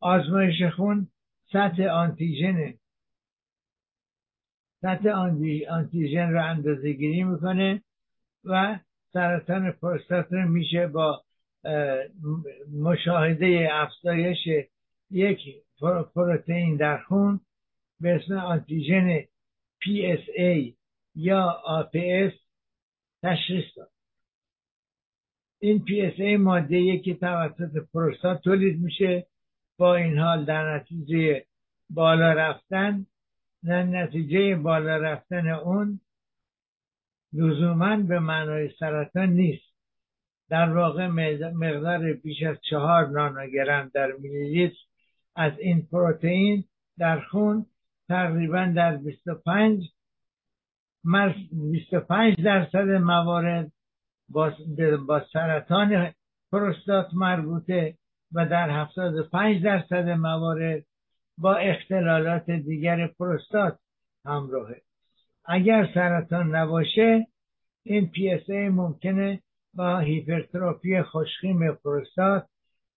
آزمایش 0.00 0.62
خون 0.76 1.08
سطح 1.52 1.82
آنتیژن 1.82 2.74
سطح 4.80 5.08
آنتیژن 5.68 6.30
رو 6.30 6.44
اندازه 6.44 6.92
گیری 6.92 7.22
می‌کنه 7.22 7.82
و 8.44 8.78
سرطان 9.12 9.70
پروستات 9.70 10.32
رو 10.32 10.48
میشه 10.48 10.86
با 10.86 11.22
مشاهده 12.72 13.68
افزایش 13.72 14.48
یک 15.10 15.38
پروتئین 16.14 16.76
در 16.76 16.98
خون 16.98 17.40
به 18.00 18.14
اسم 18.14 18.38
آنتیژن 18.38 19.20
PSA 19.82 20.72
یا 21.14 21.62
APS 21.66 22.34
تشخیص 23.22 23.64
داد. 23.76 23.93
این 25.64 25.84
PSA 25.88 26.40
ماده 26.40 26.98
که 26.98 27.14
توسط 27.14 27.76
پروستات 27.92 28.40
تولید 28.40 28.80
میشه. 28.80 29.26
با 29.78 29.96
این 29.96 30.18
حال 30.18 30.44
در 30.44 30.76
نتیجه 30.76 31.44
بالا 31.90 32.32
رفتن 32.32 33.06
در 33.64 33.82
نتیجه 33.82 34.56
بالا 34.56 34.96
رفتن 34.96 35.48
اون 35.48 36.00
لزوما 37.32 37.96
به 37.96 38.18
معنای 38.18 38.70
سرطان 38.78 39.28
نیست. 39.28 39.74
در 40.48 40.76
واقع 40.76 41.06
مقدار 41.06 42.12
بیش 42.12 42.42
از 42.42 42.56
چهار 42.70 43.06
نانوگرم 43.06 43.90
در 43.94 44.12
میلیلیتر 44.12 44.76
از 45.36 45.52
این 45.58 45.86
پروتئین 45.92 46.64
در 46.98 47.20
خون 47.20 47.66
تقریبا 48.08 48.72
در 48.76 48.96
25 48.96 49.84
25 51.52 52.36
درصد 52.44 52.88
موارد 52.88 53.72
با, 54.28 54.52
با 55.06 55.22
سرطان 55.32 56.14
پروستات 56.52 57.14
مربوطه 57.14 57.98
و 58.32 58.46
در 58.46 58.70
75 58.70 59.64
درصد 59.64 60.08
موارد 60.08 60.84
با 61.38 61.56
اختلالات 61.56 62.50
دیگر 62.50 63.06
پروستات 63.06 63.78
همراهه. 64.24 64.82
اگر 65.44 65.90
سرطان 65.94 66.54
نباشه 66.56 67.26
این 67.82 68.12
PSA 68.14 68.50
ممکنه 68.50 69.42
با 69.74 69.98
هیپرتروفی 69.98 71.02
خوشخیم 71.02 71.72
پروستات 71.72 72.46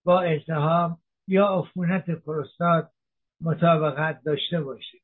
با 0.04 0.21
التهاب 0.21 0.97
یا 1.28 1.47
عفونت 1.47 2.10
پروستات 2.10 2.89
مطابقت 3.41 4.23
داشته 4.23 4.62
باشه. 4.62 4.97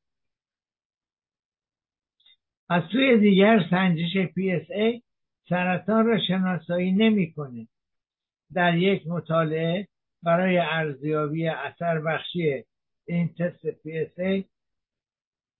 از 2.69 2.84
سوی 2.91 3.17
دیگر 3.17 3.65
سنجش 3.69 4.13
PSA 4.17 5.02
سرطان 5.54 6.06
را 6.06 6.20
شناسایی 6.28 6.92
نمی‌کنه. 6.92 7.68
در 8.54 8.78
یک 8.78 9.08
مطالعه 9.08 9.88
برای 10.24 10.58
ارزیابی 10.58 11.48
اثر 11.48 12.00
بخشی 12.00 12.63
این 13.08 13.34
تست 13.39 13.72
PSA 13.72 14.44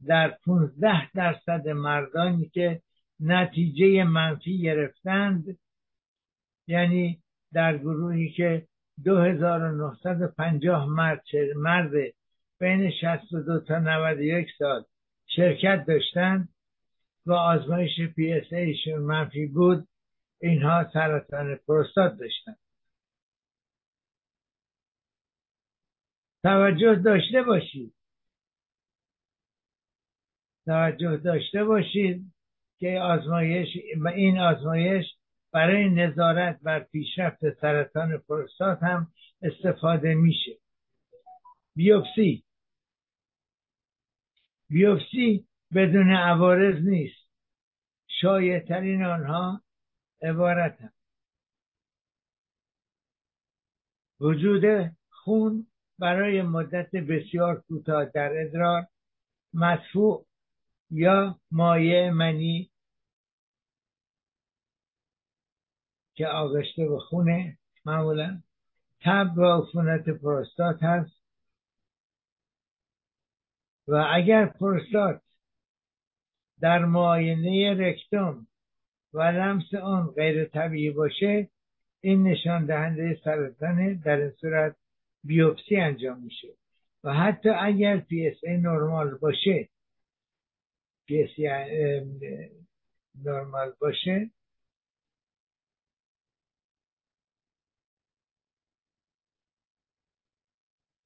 در 0.06 0.38
15 0.46 1.12
درصد 1.12 1.68
مردانی 1.68 2.50
که 2.50 2.82
نتیجه 3.20 4.04
منفی 4.04 4.62
گرفتند 4.62 5.58
یعنی 6.68 7.20
در 7.54 7.78
گروهی 7.78 8.30
که 8.32 8.68
2950 9.04 10.86
مرد 10.86 11.24
مرد 11.56 11.92
بین 12.60 12.92
62 13.02 13.60
تا 13.60 13.80
91 13.80 14.48
سال 14.58 14.84
شرکت 15.36 15.86
داشتند 15.88 16.50
و 17.26 17.34
آزمایش 17.34 18.02
پی 18.16 18.34
اس 18.34 18.54
ایشون 18.54 19.02
منفی 19.02 19.46
بود. 19.46 19.88
اینها 20.42 20.90
سرطان 20.94 21.56
پروستات 21.56 22.18
داشتند 22.18 22.58
توجه 26.44 26.96
داشته 26.96 27.44
باشید. 27.44 27.94
توجه 30.66 31.18
داشته 31.18 31.64
باشید 31.64 32.34
که 32.80 33.00
آزمایش 33.00 33.68
این 34.16 34.40
آزمایش 34.40 35.06
برای 35.52 35.90
نظارت 35.90 36.60
بر 36.62 36.80
پیشرفت 36.80 37.54
سرطان 37.62 38.18
پروستات 38.18 38.84
هم 38.84 39.08
استفاده 39.42 40.14
میشه. 40.14 40.58
بیوپسی. 41.76 42.44
بیوپسی 44.70 45.48
بدون 45.76 46.12
عوارض 46.12 46.84
نیست. 46.84 47.30
شایع 48.08 48.60
آنها 49.06 49.62
عبارت 50.22 50.82
هم. 50.82 50.94
وجود 54.20 54.92
خون 55.10 55.68
برای 56.00 56.42
مدت 56.42 56.92
بسیار 56.92 57.62
کوتاه 57.62 58.06
در 58.06 58.42
ادرار 58.42 58.88
مدفوع 59.54 60.26
یا 60.92 61.40
مایع 61.52 62.10
منی 62.10 62.72
که 66.16 66.28
آغشته 66.28 66.90
به 66.90 67.00
خونه 67.00 67.58
معمولا. 67.86 68.42
تب 69.02 69.38
و 69.38 69.44
عفونت 69.44 70.10
پروستات 70.10 70.84
هست. 70.84 71.24
و 73.88 74.06
اگر 74.14 74.46
پروستات 74.46 75.22
در 76.64 76.86
معاینه 76.86 77.74
رکتوم 77.74 78.48
و 79.14 79.22
لمس 79.22 79.74
آن 79.74 80.08
غیر 80.08 80.46
طبیعی 80.46 80.92
باشه 80.92 81.50
این 82.02 82.24
نشان 82.24 82.66
دهنده 82.66 83.20
سرطانه 83.24 83.94
در 84.06 84.18
این 84.18 84.32
صورت 84.32 84.76
بیوپسی 85.24 85.76
انجام 85.76 86.24
میشه. 86.24 86.48
و 87.04 87.14
حتی 87.14 87.50
اگر 87.50 87.98
PSA 87.98 88.58
نرمال 88.58 89.18
باشه 89.18 89.70
PS 91.06 91.40
نرمال 93.26 93.74
باشه 93.80 94.30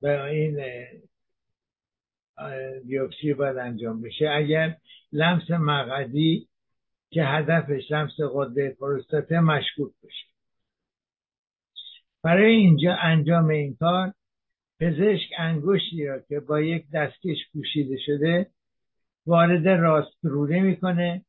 و 0.01 0.07
این 0.07 0.59
بیوپسی 2.85 3.33
باید 3.33 3.57
انجام 3.57 4.01
بشه. 4.01 4.29
اگر 4.29 4.77
لمس 5.11 5.51
مقعدی 5.51 6.47
که 7.09 7.23
هدفش 7.23 7.91
لمس 7.91 8.13
قده 8.33 8.77
پروستات 8.79 9.31
مشکوک 9.31 9.91
بشه. 10.03 10.27
برای 12.23 12.55
اینجا 12.55 12.95
انجام 12.95 13.49
این 13.49 13.75
کار 13.75 14.13
پزشک 14.79 15.29
انگشتی 15.37 16.05
را 16.05 16.19
که 16.19 16.39
با 16.39 16.61
یک 16.61 16.85
دستکش 16.93 17.37
پوشیده 17.53 17.97
شده 18.05 18.51
وارد 19.25 19.67
راست 19.67 20.17
روده 20.23 20.61
می‌کنه 20.61 21.25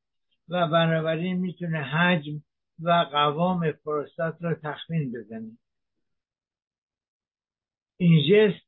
و 0.49 0.69
بنابراین 0.69 1.37
می‌تونه 1.37 1.83
حجم 1.83 2.43
و 2.83 2.91
قوام 2.91 3.73
پروستات 3.73 4.37
را 4.41 4.55
تخمین 4.55 5.13
بزنه. 5.13 5.59
این 7.97 8.23
جست 8.31 8.67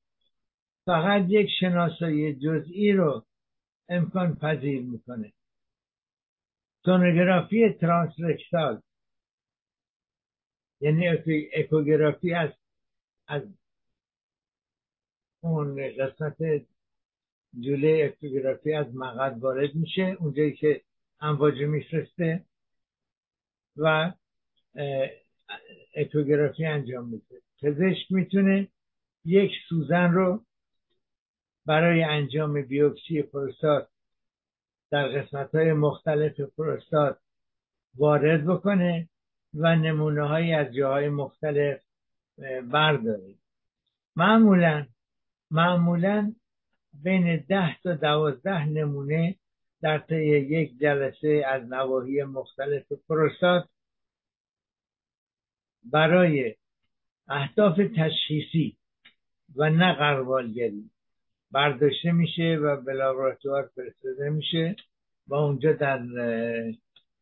فقط 0.87 1.25
یک 1.29 1.49
شناسایی 1.61 2.35
جزئی 2.35 2.92
رو 2.92 3.25
امکان 3.90 4.35
پذیر 4.37 4.83
می‌کنه. 4.83 5.33
سونوگرافی 6.85 7.72
ترانسرکتال 7.72 8.83
یعنی 10.81 11.09
اکوگرافی 11.55 12.35
از 12.35 12.50
از 13.26 13.42
اون 15.40 15.90
قسمت 15.98 16.37
جوله 17.61 18.11
اکتوگرافی 18.12 18.72
از 18.72 18.94
مقد 18.94 19.38
وارد 19.38 19.74
میشه 19.74 20.16
اونجایی 20.20 20.53
که 20.53 20.83
امواج 21.20 21.55
میفرسته 21.55 22.44
و 23.76 24.12
اکوگرافی 25.96 26.66
انجام 26.66 27.09
میده. 27.09 27.42
پزشک 27.62 28.12
می‌تونه 28.12 28.68
یک 29.24 29.53
سوزن 29.68 30.12
رو 30.12 30.44
برای 31.70 32.02
انجام 32.02 32.62
بیوپسی 32.62 33.22
پروستات 33.22 33.88
در 34.90 35.09
قسمت 35.09 35.54
های 35.54 35.72
مختلف 35.72 36.40
پروستات 36.40 37.18
وارد 37.94 38.46
بکنه 38.46 39.09
و 39.54 39.76
نمونه 39.76 40.28
های 40.28 40.52
از 40.52 40.74
جاهای 40.74 41.09
مختلف 41.09 41.80
برداره 42.72 43.35
معمولا 44.16 44.87
معمولا 45.50 46.35
بین 47.02 47.44
ده 47.48 47.76
تا 47.83 47.94
دوازده 47.94 48.64
نمونه 48.64 49.37
در 49.80 49.98
طی 49.98 50.24
یک 50.38 50.78
جلسه 50.78 51.44
از 51.46 51.62
نواحی 51.62 52.22
مختلف 52.22 52.92
پروستات 53.09 53.68
برای 55.85 56.54
اهداف 57.28 57.80
تشخیصی 57.96 58.76
و 59.56 59.70
نه 59.70 59.92
قروالگری 59.92 60.90
برداشته 61.52 62.12
میشه 62.12 62.58
و 62.62 62.80
به 62.80 62.92
لابراتوار 62.92 63.70
فرستاده 63.74 64.30
میشه 64.30 64.76
و 65.28 65.34
اونجا 65.34 65.72
در 65.72 66.02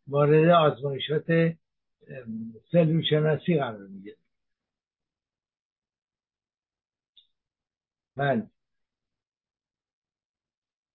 مورد 0.06 0.48
آزمایشات 0.48 1.56
سلول 2.72 3.02
شناسی 3.10 3.58
قرار 3.58 3.86
می‌گیره. 3.86 4.16
بله. 8.16 8.46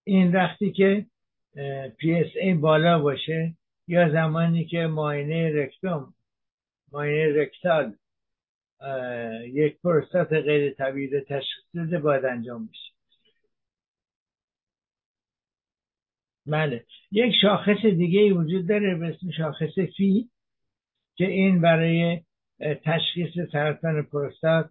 این 0.04 0.36
وقتی 0.36 0.72
که 0.72 1.06
PSA 2.00 2.60
بالا 2.62 3.00
باشه 3.00 3.54
یا 3.88 4.10
زمانی 4.12 4.66
که 4.66 4.88
ماینه 4.88 5.64
رکتوم 5.64 6.14
ماینه 6.92 7.42
رکتال 7.42 7.96
یک 9.48 9.82
پروستات 9.82 10.34
غیر 10.34 10.74
طبیعی 10.74 11.22
تشخیص 11.22 11.66
داده 11.76 12.00
باید 12.00 12.26
انجام 12.26 12.68
بشه. 12.68 12.93
بله. 16.46 16.86
یک 17.12 17.34
شاخص 17.42 17.86
دیگه 17.86 18.20
ای 18.20 18.32
وجود 18.32 18.68
داره 18.68 18.96
به 18.96 19.08
اسم 19.08 19.32
شاخص 19.32 19.80
فی 19.98 20.30
که 21.16 21.26
این 21.26 21.62
برای 21.62 22.22
تشخیص 22.60 23.52
سرطان 23.52 24.04
پروستات 24.04 24.70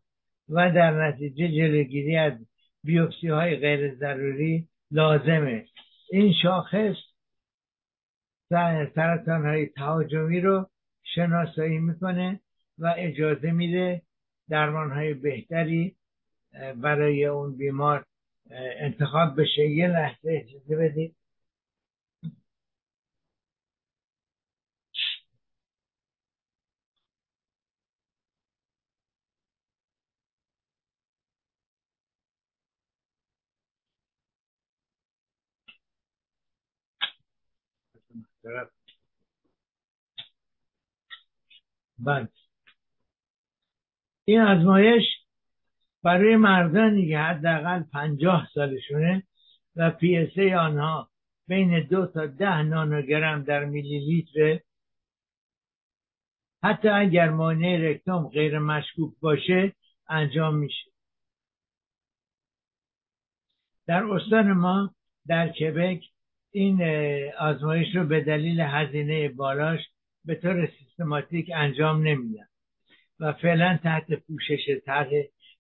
و 0.49 0.71
در 0.71 1.09
نتیجه 1.09 1.49
جلوگیری 1.49 2.17
از 2.17 2.33
بیوپسی 2.85 3.29
های 3.29 3.57
غیر 3.57 3.95
ضروری 3.95 4.69
لازمه. 4.91 5.65
این 6.11 6.33
شاخص 6.43 6.97
سرطان 8.95 9.47
های 9.47 9.67
تهاجمی 9.67 10.41
رو 10.41 10.67
شناسایی 11.03 11.79
می‌کنه 11.79 12.41
و 12.79 12.95
اجازه 12.99 13.51
میده 13.51 14.03
درمان 14.49 14.91
های 14.91 15.15
بهتری 15.15 15.97
برای 16.77 17.25
اون 17.25 17.57
بیمار 17.57 18.05
انتخاب 18.81 19.41
بشه. 19.41 19.69
یه 19.69 19.89
لحظه 19.89 20.45
اجازه 20.45 20.77
بدید. 20.77 21.17
بله. 41.98 42.29
این 44.25 44.40
آزمایش 44.40 45.03
برای 46.03 46.37
مردانی 46.37 47.09
که 47.09 47.18
حداقل 47.18 47.83
پنجاه 47.83 48.48
سالشونه 48.55 49.22
و 49.77 49.90
پی 49.90 50.55
آنها 50.55 51.11
بین 51.48 51.87
دو 51.87 52.07
تا 52.07 52.27
ده 52.27 52.62
نانوگرم 52.62 53.44
در 53.44 53.64
میلی 53.64 53.98
لیتر 53.98 54.64
حتی 56.62 56.88
اگر 56.88 57.29
مانع 57.31 57.77
رکتوم 57.77 58.29
غیر 58.29 58.59
مشکوک 58.59 59.14
باشه 59.20 59.72
انجام 60.09 60.55
میشه. 60.55 60.90
در 63.87 64.05
استان 64.05 64.53
ما 64.53 64.94
در 65.27 65.48
کبک 65.48 66.05
این 66.53 66.83
آزمایش 67.38 67.97
رو 67.97 68.05
به 68.05 68.21
دلیل 68.21 68.61
هزینه 68.61 69.29
بالاش 69.29 69.81
به 70.25 70.35
طور 70.35 70.67
سیستماتیک 70.79 71.51
انجام 71.55 72.03
نمیدن. 72.03 72.49
و 73.21 73.33
فعلا 73.33 73.79
تحت 73.83 74.12
پوشش 74.12 74.61
طرح 74.87 75.11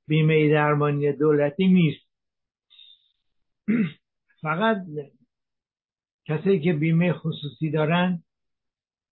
بیمه 0.06 0.50
درمانی 0.50 1.12
دولتی 1.12 1.66
نیست. 1.68 2.06
فقط 4.42 4.76
کسایی 6.24 6.60
که 6.60 6.72
بیمه 6.72 7.12
خصوصی 7.12 7.70
دارن 7.70 8.22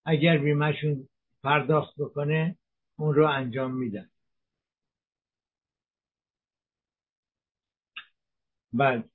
اگر 0.05 0.38
بیمهشون 0.38 1.09
پرداخت 1.43 1.95
بکنه 1.99 2.57
اون 2.99 3.14
رو 3.14 3.27
انجام 3.27 3.75
میدن. 3.75 4.11
بعد 8.73 9.11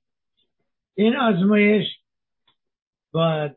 این 0.94 1.16
آزمایش 1.16 1.86
با 3.16 3.50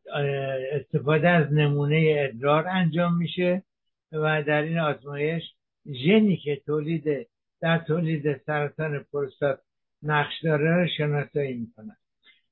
استفاده 0.71 1.29
از 1.29 1.53
نمونه 1.53 2.15
ادرار 2.17 2.67
انجام 2.67 3.17
میشه 3.17 3.63
و 4.11 4.43
در 4.43 4.61
این 4.61 4.79
آزمایش 4.79 5.43
ژنی 5.85 6.37
که 6.37 6.61
تولید 6.65 7.27
در 7.61 7.77
تولید 7.77 8.37
سرطان 8.37 8.99
پروستات 8.99 9.59
نقش 10.03 10.43
داره 10.43 10.75
رو 10.75 10.87
شناسایی 10.97 11.53
می‌کنن 11.53 11.97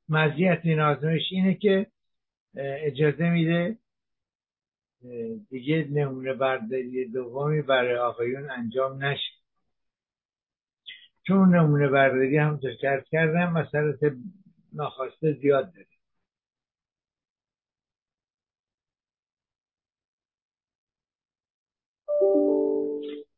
مزیت 0.09 0.59
این 0.63 0.79
آزمایش 0.79 1.23
اینه 1.31 1.53
که 1.53 1.87
اجازه 2.55 3.29
میده 3.29 3.77
دیگه 5.49 5.87
نمونه 5.91 6.33
برداری 6.33 7.11
دومی 7.11 7.61
برای 7.61 7.97
آقایون 7.97 8.51
انجام 8.51 9.03
نشه. 9.03 9.33
چون 11.27 11.55
نمونه 11.55 11.87
برداری 11.87 12.37
هم 12.37 12.59
کرد 12.81 13.05
کردم 13.11 13.53
مسئلات 13.53 13.99
ناخواسته 14.73 15.33
زیاد 15.33 15.73
داره. 15.73 15.96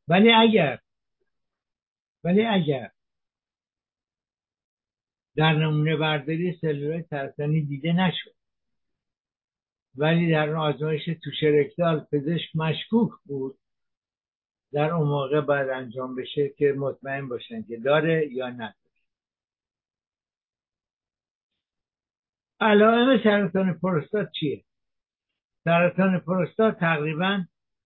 ولی 0.07 0.31
اگر 0.31 0.79
ولی 2.23 2.45
اگر 2.45 2.91
در 5.35 5.53
نمونه 5.53 5.95
برداری 5.95 6.57
سلولای 6.61 7.03
سرطانی 7.09 7.61
دیده 7.61 7.93
نشد 7.93 8.35
ولی 9.95 10.31
در 10.31 10.49
آزمایش 10.49 11.05
توشرکتال 11.23 11.99
پزشک 12.11 12.55
مشکوک 12.55 13.11
بود 13.25 13.59
در 14.73 14.91
اون 14.91 15.07
موقع 15.07 15.41
باید 15.41 15.69
انجام 15.69 16.15
بشه 16.15 16.49
که 16.49 16.73
مطمئن 16.77 17.27
باشن 17.27 17.63
که 17.63 17.77
داره 17.77 18.27
یا 18.31 18.49
نداره 18.49 18.75
علائم 22.61 23.23
سرطان 23.23 23.73
پروستات 23.73 24.31
چیه؟ 24.31 24.63
سرطان 25.63 26.19
پروستات 26.19 26.79
تقریبا 26.79 27.43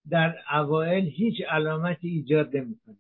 در 0.10 0.36
اوائل 0.52 1.06
هیچ 1.06 1.42
علامتی 1.50 2.08
ایجاد 2.08 2.58
نمی‌کنه. 2.58 2.96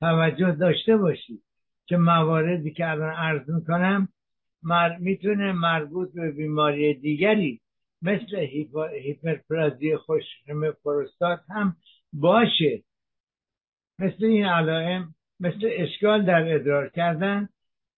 توجه 0.00 0.50
داشته 0.50 0.96
باشید 0.96 1.42
که 1.86 1.96
مواردی 1.96 2.70
که 2.70 2.90
الان 2.90 3.14
عرض 3.14 3.50
می‌کنم 3.50 4.08
مر... 4.62 4.96
می‌تونه 4.98 5.52
مربوط 5.52 6.12
به 6.14 6.30
بیماری 6.30 6.94
دیگری 6.94 7.60
مثل 8.02 8.36
هیپرپلازی 9.02 9.96
خوشم 9.96 10.70
پروستات 10.84 11.40
هم 11.48 11.76
باشه. 12.12 12.82
مثل 13.98 14.24
این 14.24 14.46
علائم 14.46 15.14
مثل 15.40 15.70
اشکال 15.72 16.24
در 16.24 16.54
ادرار 16.54 16.88
کردن 16.88 17.48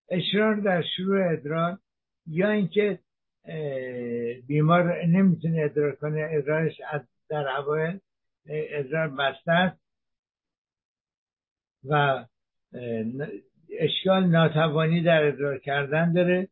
اشرار 0.09 0.55
در 0.55 0.83
شروع 0.95 1.31
ادرار 1.31 1.77
یا 2.27 2.49
اینکه 2.49 2.99
بیمار 4.47 5.05
نمی‌تونه 5.05 5.61
ادرار 5.61 5.95
کنه 5.95 6.27
ادرارش 6.31 6.81
در 7.29 7.47
اوایل 7.57 7.99
ادرار 8.47 9.07
بسته 9.07 9.51
است 9.51 9.81
و 11.83 12.25
اشکال 13.79 14.25
ناتوانی 14.25 15.03
در 15.03 15.27
ادرار 15.27 15.57
کردن 15.57 16.13
داره 16.13 16.47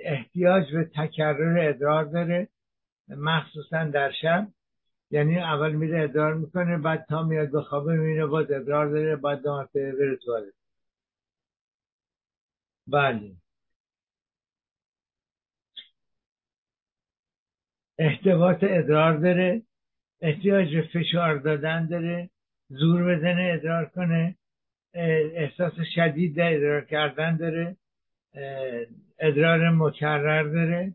احتیاج 0.00 0.72
به 0.72 0.84
تکرر 0.84 1.68
ادرار 1.68 2.04
داره 2.04 2.48
مخصوصا 3.08 3.84
در 3.84 4.12
شب. 4.22 4.48
یعنی 5.10 5.38
اول 5.38 5.72
میره 5.72 6.02
ادرار 6.04 6.34
می‌کنه 6.34 6.78
بعد 6.78 7.06
تا 7.08 7.22
میاد 7.22 7.50
به 7.50 7.62
خوابه 7.62 7.92
می‌بینه 7.96 8.26
باز 8.26 8.50
ادرار 8.50 8.88
داره 8.88 9.16
بعد 9.16 9.42
دو 9.42 9.56
مرتبه 9.56 9.92
بره 9.92 10.16
توالت. 10.16 10.54
بله. 12.86 13.32
احتباط 17.98 18.58
ادرار 18.62 19.16
داره. 19.16 19.62
احتیاج 20.20 20.76
به 20.76 20.82
فشار 20.82 21.38
دادن 21.38 21.86
داره 21.86 22.30
زور 22.68 23.16
بزنه 23.16 23.50
ادرار 23.54 23.84
کنه 23.84 24.36
احساس 24.94 25.72
شدید 25.94 26.36
در 26.36 26.54
ادرار 26.54 26.84
کردن 26.84 27.36
داره 27.36 27.76
ادرار 29.18 29.70
مکرر 29.70 30.42
داره. 30.42 30.94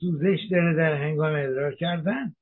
سوزش 0.00 0.40
داره 0.50 0.74
در 0.74 0.94
هنگام 0.94 1.34
ادرار 1.34 1.74
کردن. 1.74 2.34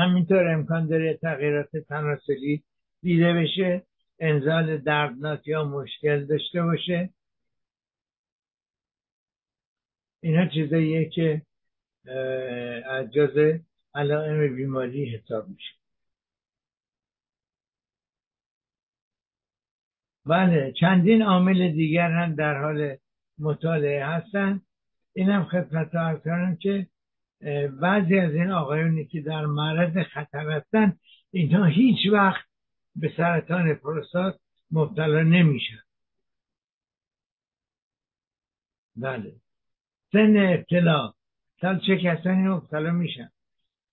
همینطور 0.00 0.48
امکان 0.48 0.86
داره 0.86 1.14
تغییرات 1.14 1.76
تناسلی 1.76 2.62
دیده 3.02 3.32
بشه 3.32 3.82
انزال 4.20 4.78
دردناک 4.78 5.48
یا 5.48 5.64
مشکل 5.64 6.24
داشته 6.24 6.62
باشه. 6.62 7.10
اینا 10.24 10.46
چیزاییه 10.46 11.08
که 11.08 11.42
از 12.86 13.12
جز 13.12 13.60
علائم 13.94 14.56
بیماری 14.56 15.16
حساب 15.16 15.48
میشه. 15.48 15.74
بله 20.26 20.72
چندین 20.80 21.22
عامل 21.22 21.72
دیگر 21.72 22.10
هم 22.10 22.34
در 22.34 22.62
حال 22.62 22.96
مطالعه 23.38 24.06
هستن. 24.06 24.60
اینم 25.12 25.44
خدمت 25.44 25.94
ارز 25.94 26.20
کنم 26.22 26.56
که 26.56 26.86
بعضی 27.80 28.18
از 28.18 28.32
این 28.34 28.50
آقایونی 28.50 29.04
که 29.04 29.20
در 29.20 29.46
معرض 29.46 30.06
خطر 30.06 30.50
هستن 30.50 30.98
اینها 31.30 31.64
هیچ 31.64 32.12
وقت 32.12 32.44
به 32.96 33.12
سرطان 33.16 33.74
پروستات 33.74 34.40
مبتلا 34.70 35.22
نمیشن. 35.22 35.82
بله. 38.96 39.43
سن 40.14 40.36
ابتلا. 40.36 41.12
سال 41.60 41.80
چه 41.86 41.96
کسانی 41.96 42.48
مبتلا 42.48 42.90
میشن. 42.90 43.30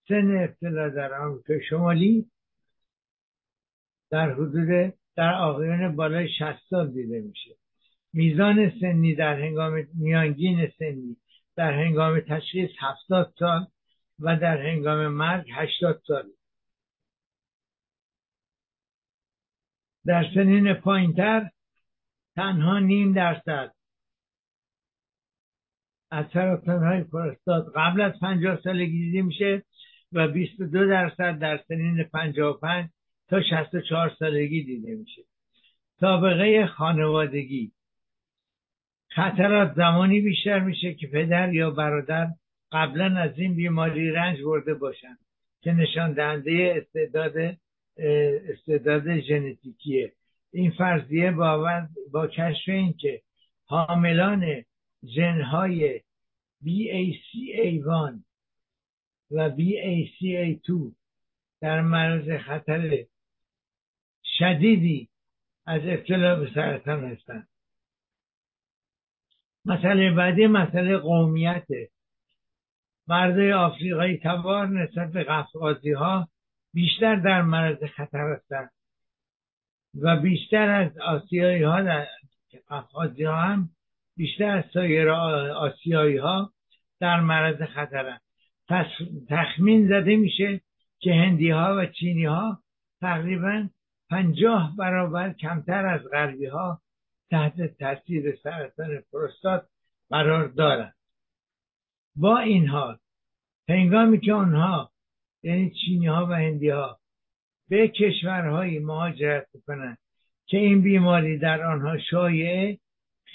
سن 0.08 0.44
ابتلا 0.44 0.90
در 0.90 1.14
آمریکا 1.14 1.54
شمالی 1.70 2.32
در 4.10 4.34
حدود 4.34 4.94
در 5.16 5.34
آقایان 5.34 5.96
بالای 5.96 6.30
60 6.40 6.60
سال 6.70 6.92
دیده 6.92 7.22
میشه. 7.22 7.56
میزان 8.14 8.72
سنی 8.82 9.16
در 9.16 9.40
هنگام 9.40 9.88
میانگین 9.94 10.72
سنی 10.80 11.18
در 11.56 11.74
هنگام 11.74 12.20
تشخیص 12.20 12.70
70 12.80 13.34
سال 13.40 13.68
و 14.20 14.38
در 14.38 14.62
هنگام 14.62 15.08
مرگ 15.08 15.48
80 15.54 16.02
سال. 16.08 16.30
در 20.06 20.26
سنین 20.34 20.74
پایینتر 20.74 21.50
تنها 22.36 22.80
نیم 22.80 23.14
درصد. 23.14 23.81
سرطان 26.12 26.84
های 26.84 27.04
پروستات 27.04 27.66
قبل 27.76 28.02
از 28.02 28.20
50 28.22 28.60
سالگی 28.64 29.00
دیده 29.00 29.22
میشه 29.22 29.64
و 30.12 30.28
22 30.28 30.88
درصد 30.88 31.40
در 31.40 31.60
سنین 31.68 32.04
55 32.04 32.90
تا 33.30 33.42
64 33.42 34.12
سالگی 34.20 34.64
دیده 34.64 34.96
میشه. 34.96 35.22
سابقه 36.00 36.68
خانوادگی. 36.68 37.72
خطرات 39.10 39.74
زمانی 39.76 40.22
بیشتر 40.22 40.60
میشه 40.60 40.94
که 40.94 41.08
پدر 41.08 41.54
یا 41.54 41.72
برادر 41.72 42.28
قبلا 42.72 43.20
از 43.20 43.40
این 43.40 43.56
بیماری 43.56 44.12
رنج 44.12 44.42
برده 44.42 44.74
باشن 44.74 45.18
که 45.62 45.72
نشان 45.72 46.14
دهنده 46.14 46.74
استعداد 46.78 47.58
استعداد 48.50 49.20
ژنتیکیه. 49.20 50.14
این 50.54 50.72
فرضیه 50.72 51.32
با, 51.32 51.82
با 52.12 52.28
کشف 52.28 52.70
این 52.70 52.94
که 52.94 53.22
حاملان 53.66 54.64
ژنهای 55.06 56.02
BACA1 56.64 58.20
و 59.32 59.50
BACA2 59.50 60.94
در 61.62 61.82
معرض 61.82 62.42
خطر 62.42 63.06
شدیدی 64.24 65.10
از 65.66 65.82
ابتلا 65.86 66.36
به 66.36 66.52
سرطان 66.56 67.06
هستند. 67.06 67.48
مسئله 69.66 70.12
بعدی 70.12 70.48
مسئله 70.48 70.98
قومیته 70.98 71.90
مردای 73.08 73.54
آفریقایی 73.54 74.18
تبار 74.18 74.68
نسبت 74.68 75.12
به 75.12 75.24
قفقازی 75.24 75.92
ها 75.92 76.28
بیشتر 76.74 77.16
در 77.16 77.42
معرض 77.42 77.84
خطر 77.84 78.34
هستند 78.34 78.72
و 80.02 80.18
بیشتر 80.18 80.70
از 80.70 80.98
آسیایی 80.98 81.64
ها 81.64 81.82
در 81.82 82.08
قفقازی 82.70 83.24
ها 83.24 83.36
هم 83.36 83.70
بیشتر 84.18 84.58
از 84.58 84.64
سایر 84.74 85.10
آسیایی 85.10 86.18
ها 86.18 86.54
در 87.00 87.20
معرض 87.20 87.62
خطرند 87.62 88.22
تخمین 89.30 89.88
زده 89.88 90.16
میشه 90.16 90.62
که 91.00 91.14
هندی 91.14 91.50
ها 91.50 91.76
و 91.78 91.86
چینی 91.86 92.26
ها 92.26 92.64
تقریبا 93.02 93.70
پنجاه 94.10 94.76
برابر 94.78 95.34
کمتر 95.34 95.86
از 95.86 96.02
غربی 96.12 96.46
ها 96.46 96.82
تحت 97.30 97.78
تاثیر 97.78 98.36
سرطان 98.44 99.04
پروستات 99.12 99.68
قرار 100.10 100.48
دارند 100.48 100.96
با 102.16 102.40
این 102.40 102.68
حال 102.68 102.98
هنگامی 103.70 104.20
که 104.20 104.34
آنها 104.34 104.92
یعنی 105.44 105.72
چینی 105.72 106.08
ها 106.08 106.26
و 106.26 106.34
هندی 106.34 106.70
ها 106.70 107.00
به 107.70 107.88
کشورهایی 107.88 108.80
مهاجرت 108.80 109.48
کنند 109.68 109.98
که 110.46 110.58
این 110.58 110.82
بیماری 110.82 111.38
در 111.38 111.64
آنها 111.66 111.98
شایعه 111.98 112.80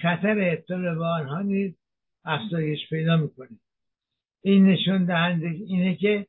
خطر 0.03 0.53
ابتلا 0.53 0.95
به 0.95 1.05
آنها 1.05 1.43
نیز 1.43 1.75
افزایش 2.25 2.89
پیدا 2.89 3.17
می‌کنه. 3.17 3.59
این 4.43 4.67
نشون 4.67 5.05
دهنده 5.05 5.47
اینه 5.47 5.97
که 5.97 6.27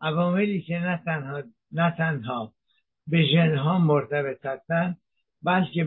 عواملی 0.00 0.62
که 0.62 0.78
نه 0.78 1.02
تنها 1.04 1.42
نه 1.72 1.94
تنها 1.98 2.52
به 3.06 3.24
ژنها 3.32 3.78
مرتبط 3.78 4.46
هستند 4.46 5.00
بلکه 5.42 5.84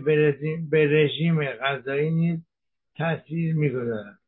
به 0.71 0.87
رژیم 0.87 1.45
غذایی 1.45 2.11
نیز 2.11 2.39
تاثیر 2.95 3.55
می‌گذارند. 3.55 4.19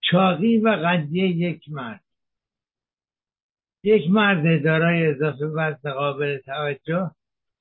چاقی 0.00 0.58
و 0.58 0.68
قدیه 0.68 1.28
یک 1.28 1.64
مرد. 1.68 2.04
یک 3.82 4.10
مرد 4.10 4.64
دارای 4.64 5.06
اضافه 5.06 5.44
وزن 5.44 5.92
قابل 5.92 6.38
توجه 6.38 7.10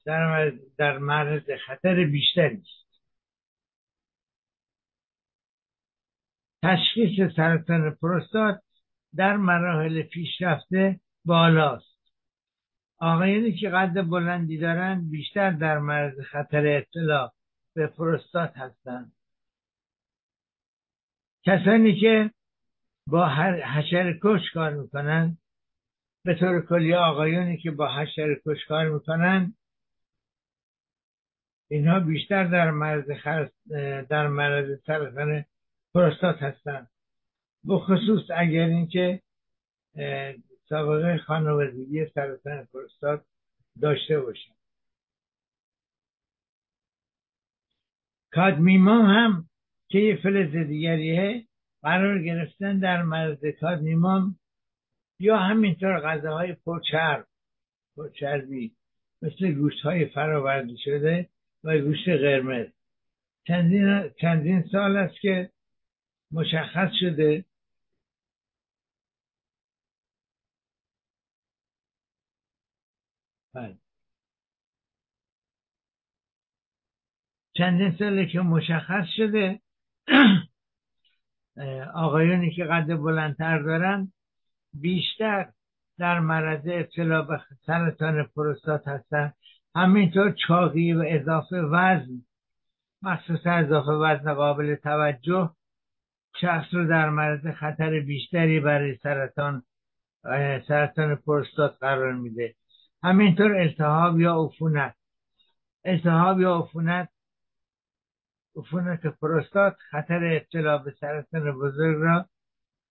در, 0.05 0.51
در 0.77 0.99
خطر 1.67 2.05
بیشتری 2.05 2.55
است. 2.55 2.84
تشخیص 6.63 7.35
سرطان 7.35 7.91
پروستات 7.91 8.61
در 9.15 9.37
مراحل 9.37 10.01
پیشرفته 10.01 10.99
بالاست. 11.25 11.95
آقایانی 12.99 13.53
که 13.57 13.69
قد 13.69 14.01
بلندی 14.01 14.57
دارند 14.57 15.11
بیشتر 15.11 15.51
در 15.51 15.77
معرض 15.77 16.19
خطر 16.19 16.67
اطلاع 16.67 17.33
به 17.73 17.87
پروستات 17.87 18.57
هستند. 18.57 19.11
کسانی 21.45 21.99
که 21.99 22.31
با 23.07 23.29
حشر 23.75 24.19
کش 24.21 24.51
کار 24.53 24.73
می‌کنند 24.73 25.37
به 26.25 26.35
طور 26.35 26.65
کلی 26.65 26.93
آقایانی 26.93 27.57
که 27.57 27.71
با 27.71 27.95
حشر 27.95 28.35
کش 28.45 28.65
کار 28.65 28.89
می‌کنند 28.89 29.57
اینها 31.69 31.99
بیشتر 31.99 32.43
در 32.43 32.71
معرض 32.71 33.05
در 34.09 34.27
معرض 34.27 34.79
سرطان 34.85 35.45
پروستات 35.95 36.43
هستند 36.43 36.89
بخصوص 37.67 38.31
اگر 38.37 38.65
اینکه 38.65 39.21
سابقه 40.69 41.17
خانوادگی 41.17 42.05
سرطان 42.05 42.67
پروستات 42.73 43.25
داشته 43.81 44.19
باشن. 44.19 44.53
کادمیمام 48.31 49.05
هم 49.05 49.49
که 49.87 49.99
یه 49.99 50.15
فلز 50.15 50.55
دیگریه 50.67 51.45
قرار 51.81 52.23
گرفتن 52.23 52.79
در 52.79 53.01
مرز 53.01 53.45
کادمیمام 53.45 54.39
یا 55.19 55.37
همینطور 55.37 55.99
غذاهای 55.99 56.53
پرچرب 56.53 57.27
پرچربی 57.97 58.75
مثل 59.21 59.51
گوشت 59.51 59.81
های 59.81 60.05
فراورده 60.05 60.75
شده 60.77 61.29
و 61.63 61.77
گوشت 61.77 62.09
قرمز. 62.09 62.67
چندین, 63.47 64.09
چندین 64.21 64.63
سال 64.71 64.97
است 64.97 65.19
که 65.21 65.49
مشخص 66.35 66.89
شده. 66.99 67.45
بله. 73.53 73.77
چندین 77.53 77.97
ساله 77.99 78.25
که 78.25 78.39
مشخص 78.39 79.05
شده 79.17 79.61
آقایونی 81.93 82.51
که 82.55 82.63
قد 82.65 82.95
بلندتر 82.95 83.59
دارن 83.59 84.11
بیشتر 84.73 85.51
در 85.97 86.19
معرض 86.19 86.67
ابتلا 86.67 87.21
به 87.21 87.41
سرطان 87.65 88.23
پروستات 88.23 88.87
هستن. 88.87 89.33
همینطور 89.75 90.35
چاقی 90.47 90.93
و 90.93 91.03
اضافه 91.07 91.55
وزن. 91.61 92.25
مخصوصا 93.01 93.51
اضافه 93.51 93.91
وزن 93.91 94.33
قابل 94.33 94.75
توجه. 94.75 95.55
شخص 96.41 96.73
رو 96.73 96.87
در 96.87 97.09
معرض 97.09 97.47
خطر 97.47 97.99
بیشتری 97.99 98.59
برای 98.59 98.97
سرطان 98.97 99.63
سرطان 100.67 101.15
پروستات 101.15 101.77
قرار 101.79 102.13
میده. 102.13 102.55
همینطور 103.03 103.55
التهاب 103.55 104.19
یا 104.19 104.35
عفونت. 104.35 104.95
التهاب 105.85 106.41
یا 106.41 106.57
عفونت 106.57 107.09
عفونت 108.55 109.07
پروستات 109.07 109.75
خطر 109.91 110.23
ابتلا 110.35 110.77
به 110.77 110.91
سرطان 110.99 111.51
بزرگ 111.51 111.97
را 112.01 112.25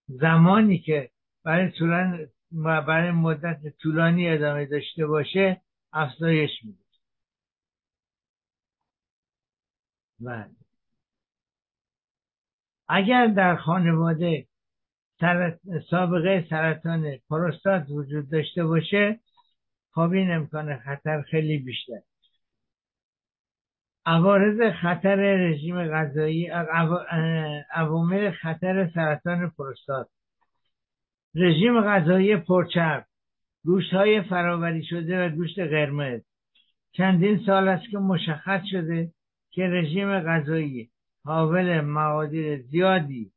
زمانی 0.07 0.79
که 0.79 1.11
برای 1.43 1.71
طولان 1.71 2.27
برای 2.51 3.11
مدت 3.11 3.77
طولانی 3.81 4.29
ادامه 4.29 4.65
داشته 4.65 5.05
باشه 5.07 5.61
افزایش 5.93 6.51
میده. 6.63 6.85
بله. 10.19 10.64
اگر 12.87 13.27
در 13.27 13.55
خانواده 13.55 14.47
سابقه 15.89 16.45
سرطان 16.49 17.17
پروستات 17.29 17.85
وجود 17.89 18.29
داشته 18.29 18.65
باشه 18.65 19.19
خب 19.91 20.11
این 20.11 20.31
امکان 20.31 20.77
خطر 20.77 21.21
خیلی 21.21 21.57
بیشتر. 21.57 21.99
عوارض 24.05 24.73
خطر 24.81 25.15
رژیم 25.15 25.87
غذایی 25.87 26.47
عوامل 27.71 28.31
خطر 28.31 28.89
سرطان 28.93 29.49
پروستات. 29.49 30.09
رژیم 31.35 31.81
غذایی 31.81 32.37
پرچرب 32.37 33.05
گوشت 33.65 33.93
های 33.93 34.21
فراوری 34.21 34.85
شده 34.85 35.25
و 35.25 35.29
گوشت 35.29 35.59
قرمز. 35.59 36.21
چندین 36.91 37.45
سال 37.45 37.67
است 37.67 37.89
که 37.91 37.97
مشخص 37.97 38.61
شده 38.71 39.11
که 39.51 39.61
رژیم 39.61 40.19
غذایی 40.19 40.89
حاول 41.25 41.81
موادی 41.81 42.57
زیادی. 42.57 43.31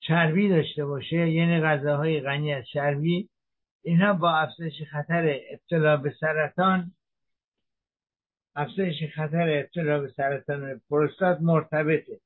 چربی 0.00 0.48
داشته 0.48 0.84
باشه 0.84 1.30
یعنی 1.30 1.60
غذاهای 1.60 2.20
غنی 2.20 2.52
از 2.52 2.64
چربی. 2.72 3.28
اینها 3.82 4.12
با 4.12 4.30
افزایش 4.30 4.82
خطر 4.90 5.38
ابتلا 5.50 5.96
به 5.96 6.14
سرطان 6.20 6.92
افزایش 8.56 9.14
خطر 9.14 9.58
ابتلا 9.58 10.00
به 10.00 10.08
سرطان 10.08 10.80
پروستات 10.90 11.38
مرتبطه. 11.40 12.20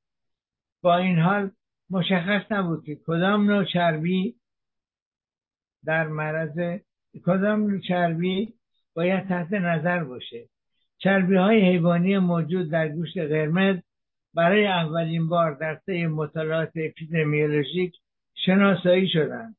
با 0.81 0.97
این 0.97 1.19
حال 1.19 1.51
مشخص 1.89 2.51
نبود 2.51 2.85
که 2.85 2.95
کدام 2.95 3.51
نوع 3.51 3.65
چربی 3.73 4.35
در 5.85 6.07
معرض 6.07 6.79
کدام 7.25 7.59
نوع 7.59 7.79
چربی 7.79 8.56
باید 8.97 9.27
تحت 9.27 9.53
نظر 9.53 10.03
باشه. 10.03 10.49
چربی 10.97 11.35
های 11.35 11.61
حیوانی 11.61 12.17
موجود 12.17 12.71
در 12.71 12.89
گوشت 12.89 13.17
قرمز 13.17 13.77
برای 14.33 14.67
اولین 14.67 15.27
بار 15.27 15.53
در 15.53 15.75
طی 15.75 16.07
مطالعات 16.07 16.71
اپیدمیولوژیک 16.75 17.95
شناسایی 18.45 19.09
شدند. 19.09 19.55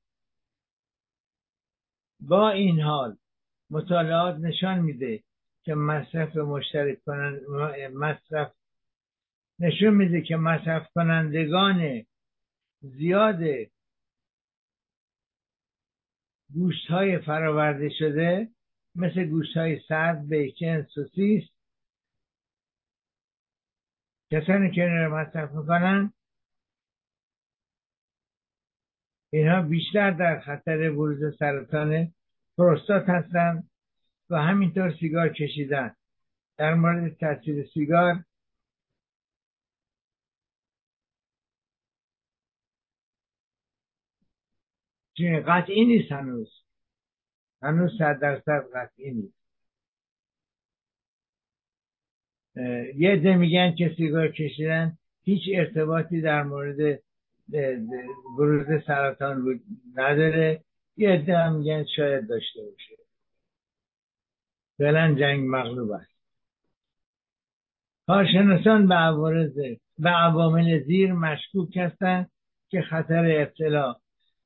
با 2.20 2.51
این 2.51 2.81
حال 2.81 3.16
مطالعات 3.70 4.37
نشان 4.37 4.79
میده 4.79 5.22
که 5.62 5.74
مصرف 5.74 6.37
مشترک 6.37 7.05
کنند 7.05 7.40
مصرف 7.94 8.53
نشون 9.59 9.94
میده 9.94 10.20
که 10.20 10.37
مصرف 10.37 10.88
کنندگان 10.94 12.05
زیاد 12.81 13.40
گوشت 16.55 16.87
های 16.87 17.18
فراورده 17.18 17.90
شده 17.98 18.48
مثل 18.98 19.24
گوشت 19.24 19.56
های 19.56 19.80
سرد 19.88 20.28
بیکن 20.28 20.82
سوسیس. 20.82 21.42
کسانی 24.32 24.70
که 24.70 24.84
رو 24.84 25.14
مصرف 25.16 25.50
می‌کنن 25.50 26.12
اینها 29.32 29.62
بیشتر 29.62 30.11
در 30.11 30.40
خطر 30.40 30.90
ورود 30.90 31.30
سرطان 31.38 32.12
پروستات 32.58 33.08
هستند 33.08 33.70
و 34.30 34.37
همینطور 34.37 34.94
سیگار 35.00 35.28
کشیدن. 35.28 35.94
در 36.56 36.74
مورد 36.74 37.16
تاثیر 37.16 37.66
سیگار 37.74 38.24
قطعی 45.46 45.84
نیست 45.84 46.12
هنوز. 46.12 46.67
هنوز 47.62 47.90
صد 47.99 48.18
درصد 48.21 48.64
قطعی 48.75 49.11
نیست. 49.11 49.38
یه 52.94 53.16
ده 53.16 53.37
میگن 53.37 53.75
که 53.75 53.94
سیگار 53.97 54.29
کشیدن 54.29 54.99
هیچ 55.23 55.42
ارتباطی 55.55 56.21
در 56.21 56.42
مورد 56.42 57.01
بروز 58.38 58.85
سرطان 58.87 59.61
نداره. 59.94 60.61
یه 60.97 61.11
عده 61.11 61.38
هم 61.38 61.57
میگن 61.57 61.85
شاید 61.97 62.29
داشته 62.29 62.62
باشه. 62.62 63.03
فعلا 64.79 65.14
جنگ 65.14 65.44
مغلوب 65.49 65.90
است. 65.90 66.18
کارشناسان 68.07 68.88
به 68.88 68.94
عوارض 68.94 69.59
به 69.99 70.11
عوامل 70.11 70.83
زیر 70.85 71.12
مشکوک 71.12 71.77
هستند 71.77 72.31
که 72.68 72.83
خطر 72.83 73.40
ابتلا 73.40 73.97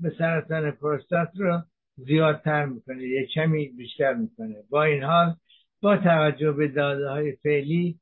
به 0.00 0.14
سرطان 0.18 0.70
پروستات 0.70 1.28
رو 1.36 1.62
زیادتر 2.06 2.66
می‌کنه 2.66 3.02
یه 3.02 3.26
کمی 3.26 3.68
بیشتر 3.68 4.14
می‌کنه. 4.14 4.62
با 4.70 4.84
این 4.84 5.02
حال 5.02 5.36
با 5.80 5.96
توجه 5.96 6.52
به 6.52 6.68
داده 6.68 7.08
های 7.08 7.32
فعلی 7.32 8.00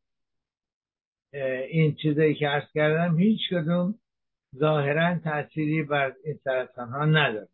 این 1.68 1.94
چیزایی 1.94 2.34
که 2.34 2.48
عرض 2.48 2.72
کردم 2.74 3.18
هیچ 3.18 3.40
کدوم 3.50 3.98
ظاهرا 4.56 5.18
تأثیری 5.18 5.82
بر 5.82 6.14
این 6.24 6.38
سرطان 6.44 6.88
ها 6.88 7.04
نداره. 7.04 7.48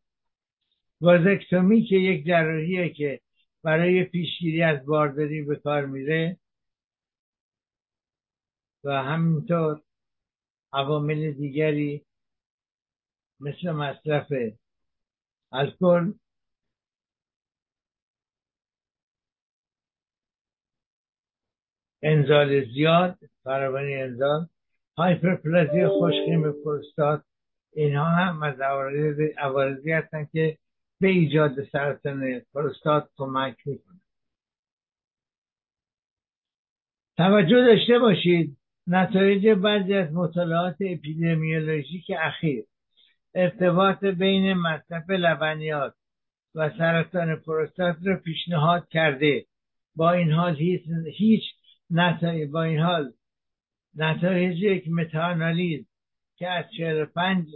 وازکتومی 1.00 1.84
که 1.84 1.96
یک 1.96 2.26
جراحیه 2.26 2.88
که 2.88 3.20
برای 3.62 4.04
پیشگیری 4.04 4.62
از 4.62 4.86
بارداری 4.86 5.42
به 5.42 5.56
کار 5.56 5.86
میره 5.86 6.38
و 8.84 9.02
همینطور 9.02 9.82
عوامل 10.72 11.32
دیگری 11.32 12.04
مثل 13.40 13.70
مصرف 13.70 14.26
الکل 15.52 16.12
انزال 22.02 22.64
زیاد 22.64 23.18
فراوانی 23.44 23.94
انزال. 23.94 24.46
هایپرپلازی 24.98 25.86
خوشخیم 25.86 26.52
پروستات 26.52 27.22
اینها 27.72 28.04
هم 28.04 28.42
از 28.42 28.60
عوارضی 29.38 29.92
هستن 29.92 30.28
که 30.32 30.58
به 31.00 31.08
ایجاد 31.08 31.64
سرطان 31.64 32.40
پروستات 32.54 33.08
کمک 33.16 33.56
می‌کنه. 33.66 34.00
توجه 37.16 37.64
داشته 37.64 37.98
باشید 37.98 38.56
نتایج 38.86 39.48
بعضی 39.48 39.94
از 39.94 40.12
مطالعات 40.12 40.76
اپیدمیولوژیک 40.80 42.12
اخیر 42.18 42.64
ارتباط 43.34 44.04
بین 44.04 44.54
مصرف 44.54 45.10
لبنیات 45.10 45.94
و 46.54 46.70
سرطان 46.78 47.36
پروستات 47.36 47.96
را 48.04 48.16
پیشنهاد 48.16 48.88
کرده. 48.88 49.46
با 49.96 50.12
این 50.12 50.32
حال 50.32 50.56
هیچ 51.16 51.44
نتایج 51.90 52.50
با 52.50 52.62
این 52.62 52.80
حال 52.80 53.12
نتایج 53.94 54.62
یک 54.62 54.88
متانالیز 54.88 55.86
که 56.36 56.48
از 56.48 56.64
45 56.76 57.46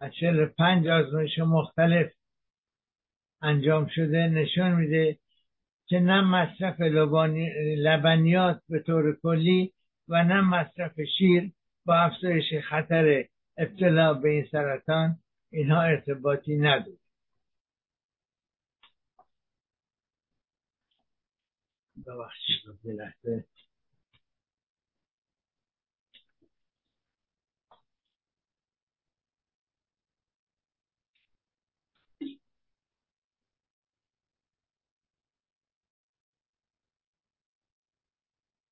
از 0.00 0.10
45 0.20 0.88
آزمایش 0.88 1.38
مختلف 1.38 2.12
انجام 3.42 3.86
شده 3.94 4.28
نشان 4.28 4.74
میده 4.74 5.18
که 5.86 6.00
نه 6.00 6.20
مصرف 6.20 6.80
لبنیات 7.76 8.62
به 8.68 8.78
طور 8.78 9.16
کلی 9.22 9.72
و 10.08 10.24
نه 10.24 10.40
مصرف 10.40 11.00
شیر 11.18 11.52
با 11.84 11.94
افزایش 11.96 12.54
خطر 12.68 13.24
ابتلا 13.58 14.14
به 14.14 14.28
این 14.28 14.46
سرطان 14.52 15.18
اینها 15.50 15.82
ارتباطی 15.82 16.56
نداره. 16.56 17.03
ببخشید 21.96 22.60
لحظه. 22.84 23.44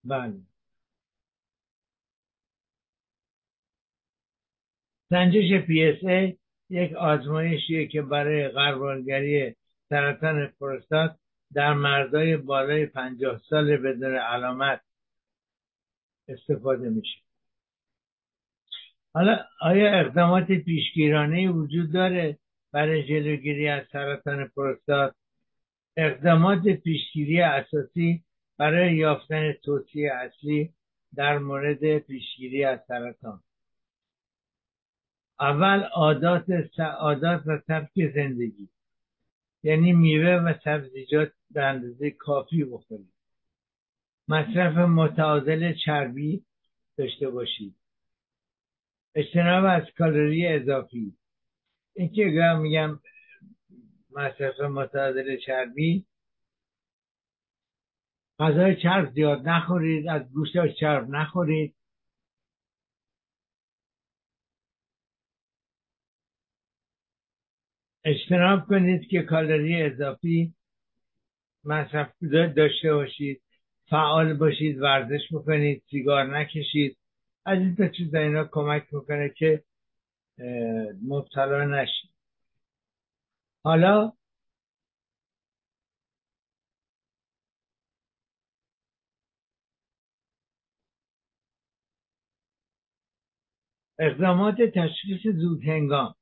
بله. 0.04 0.40
سنجش 5.10 5.52
پی 5.66 5.82
اس 5.84 6.04
ای 6.04 6.36
یک 6.70 6.92
آزمایشیه 6.92 7.86
که 7.88 8.02
برای 8.02 8.48
غربالگری 8.48 9.56
سرطان 9.88 10.46
پروستات 10.60 11.16
در 11.54 11.72
مردای 11.72 12.36
بالای 12.36 12.86
پنجاه 12.86 13.40
سال 13.50 13.76
بدون 13.76 14.14
علامت 14.14 14.80
استفاده 16.28 16.88
میشه. 16.88 17.18
حالا 19.14 19.38
آیا 19.60 20.00
اقدامات 20.00 20.52
پیشگیرانه 20.52 21.50
وجود 21.50 21.92
داره 21.92 22.38
برای 22.72 23.06
جلوگیری 23.06 23.68
از 23.68 23.82
سرطان 23.92 24.48
پروستات؟ 24.48 25.14
اقدامات 25.96 26.62
پیشگیری 26.68 27.40
اساسی 27.40 28.24
برای 28.58 28.96
یافتن 28.96 29.52
توصیه 29.52 30.12
اصلی 30.12 30.72
در 31.14 31.38
مورد 31.38 31.98
پیشگیری 31.98 32.64
از 32.64 32.80
سرطان. 32.88 33.40
اول 35.40 35.82
عادات 35.82 36.44
عادات 36.80 37.42
و 37.46 37.58
سبک 37.66 38.12
زندگی 38.14 38.68
یعنی 39.62 39.92
میوه 39.92 40.42
و 40.42 40.54
سبزیجات 40.64 41.32
به 41.52 41.62
اندازه 41.64 42.10
کافی 42.10 42.64
بخورید. 42.64 43.12
مصرف 44.28 44.76
متعادل 44.76 45.74
چربی 45.84 46.44
داشته 46.96 47.30
باشید. 47.30 47.74
اجتناب 49.14 49.64
از 49.64 49.82
کالری 49.98 50.46
اضافی. 50.46 51.16
این 51.94 52.12
که 52.12 52.24
میگم 52.62 53.00
مصرف 54.10 54.60
متعادل 54.60 55.36
چربی 55.36 56.06
غذای 58.38 58.76
چرب 58.82 59.12
زیاد 59.14 59.48
نخورید 59.48 60.08
از 60.08 60.32
گوشت 60.32 60.74
چرب 60.80 61.10
نخورید. 61.10 61.74
اجتناب 68.04 68.66
کنید 68.66 69.08
که 69.08 69.22
کالری 69.22 69.82
اضافی 69.82 70.54
مصرف 71.64 72.12
داشته 72.56 72.94
باشید 72.94 73.42
فعال 73.90 74.34
باشید 74.34 74.78
ورزش 74.80 75.20
بکنید 75.32 75.82
سیگار 75.90 76.38
نکشید. 76.38 76.98
از 77.46 77.58
این 77.58 77.76
تا 77.76 77.88
چیز 77.88 78.14
اینا 78.14 78.44
کمک 78.44 78.94
می‌کنه 78.94 79.28
که 79.28 79.64
مبتلا 81.08 81.64
نشید. 81.64 82.10
حالا 83.64 84.12
اقدامات 93.98 94.56
تشخیص 94.62 95.34
زود 95.34 95.64
هنگام 95.64 96.14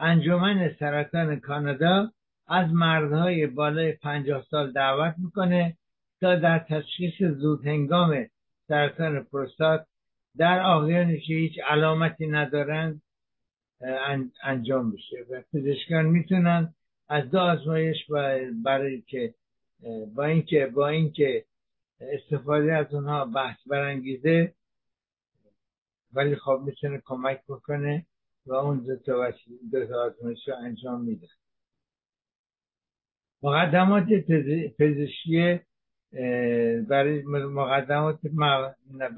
انجمن 0.00 0.74
سرطان 0.78 1.40
کانادا 1.40 2.12
از 2.50 2.72
مردهای 2.72 3.46
بالای 3.46 3.92
پنجاه 3.92 4.44
سال 4.50 4.72
دعوت 4.72 5.14
می‌کنه 5.18 5.76
تا 6.20 6.36
در 6.36 6.58
تشخیص 6.58 7.22
زود 7.22 7.66
هنگام 7.66 8.26
سرطان 8.68 9.24
پروستات 9.24 9.86
در 10.36 10.62
آقایانی 10.62 11.20
که 11.20 11.34
هیچ 11.34 11.52
علامتی 11.68 12.26
ندارند 12.26 13.02
انجام 14.42 14.90
بشه 14.90 15.16
و 15.30 15.42
پزشکان 15.52 16.06
می‌تونن 16.06 16.74
از 17.08 17.30
دو 17.30 17.38
آزمایش 17.38 17.96
برای 18.64 19.00
که 19.00 19.34
با 20.14 20.24
اینکه 20.24 20.66
با 20.66 20.88
اینکه 20.88 21.44
استفاده 22.00 22.76
از 22.76 22.94
اونها 22.94 23.24
بحث 23.24 23.58
برانگیزه 23.66 24.54
ولی 26.12 26.36
خب 26.36 26.62
می‌تونه 26.64 27.02
کمک 27.04 27.40
بکنه 27.48 28.06
و 28.46 28.54
اون 28.54 28.78
دو 28.78 28.96
تا, 28.96 29.32
آزمایش 30.04 30.48
رو 30.48 30.54
انجام 30.56 31.00
میده. 31.00 31.28
مقدمات 33.42 34.04
پزشکی 34.78 35.60
برای 36.88 37.22
مقدمات 37.46 38.18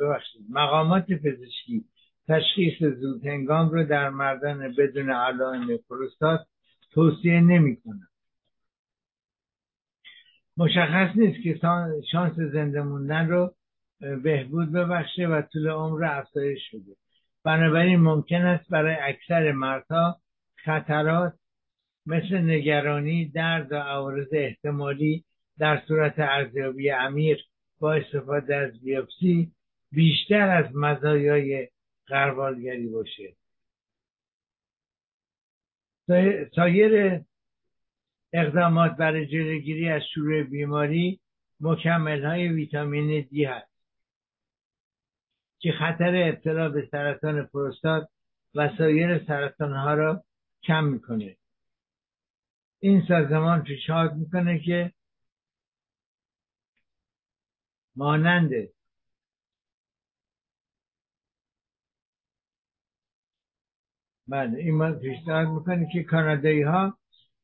ببخشید. 0.01 0.43
مقامات 0.51 1.07
پزشکی 1.13 1.85
تشخیص 2.29 2.83
زود 2.83 3.27
هنگام 3.27 3.71
رو 3.71 3.85
در 3.85 4.11
مردان 4.11 4.75
بدون 4.79 5.11
علائم 5.11 5.77
پروستات 5.89 6.41
توصیه 6.91 7.41
نمی 7.41 7.77
مشخص 10.57 11.17
نیست 11.17 11.43
که 11.43 11.61
شانس 12.13 12.35
زنده 12.53 12.83
موندن 12.83 13.29
رو 13.29 13.55
بهبود 14.23 14.73
ببخشه 14.73 15.27
و 15.27 15.43
طول 15.43 15.69
عمر 15.69 16.05
افزایش 16.05 16.61
شده 16.71 16.97
بنابراین 17.45 18.01
ممکن 18.01 18.43
است 18.43 18.71
برای 18.71 18.95
اکثر 18.95 19.53
مردها 19.53 20.17
خطرات 20.65 21.35
مثل 22.07 22.39
نگرانی 22.39 23.25
درد 23.25 23.73
و 23.73 23.77
عوارض 23.77 24.29
احتمالی 24.33 25.25
در 25.59 25.83
صورت 25.89 26.15
ارزیابی 26.19 26.89
عمیق 26.89 27.41
با 27.81 27.95
استفاده 27.95 28.57
از 28.57 28.81
بیوپسی 28.81 29.53
بیشتر 29.93 30.49
از 30.49 30.77
مزایای 30.77 31.69
غربالگری 32.09 32.87
باشه. 32.87 33.33
سایر 36.55 37.21
اقدامات 38.33 38.97
برای 38.97 39.27
جلوگیری 39.27 39.89
از 39.89 40.03
شروع 40.15 40.43
بیماری 40.43 41.21
مکمل 41.61 42.25
های 42.25 42.49
ویتامین 42.49 43.27
دی 43.31 43.45
هست 43.45 43.73
که 45.59 45.73
خطر 45.73 46.29
ابتلا 46.29 46.69
به 46.69 46.89
سرطان 46.91 47.47
پروستات 47.47 48.09
و 48.55 48.71
سایر 48.79 49.25
سرطان 49.25 49.73
ها 49.73 49.95
را 49.95 50.25
کم 50.63 50.85
می‌کنه. 50.85 51.37
این 52.85 53.05
سازمان 53.09 53.63
پیشنهاد 53.63 54.15
می‌کنه 54.15 54.59
که 54.59 54.93
مانند 57.97 58.51
بله 64.29 64.59
این 64.59 64.93
پیشنهاد 64.93 65.49
می‌کنه 65.49 65.89
که 65.93 66.03
کانادایی 66.03 66.63
ها 66.63 66.99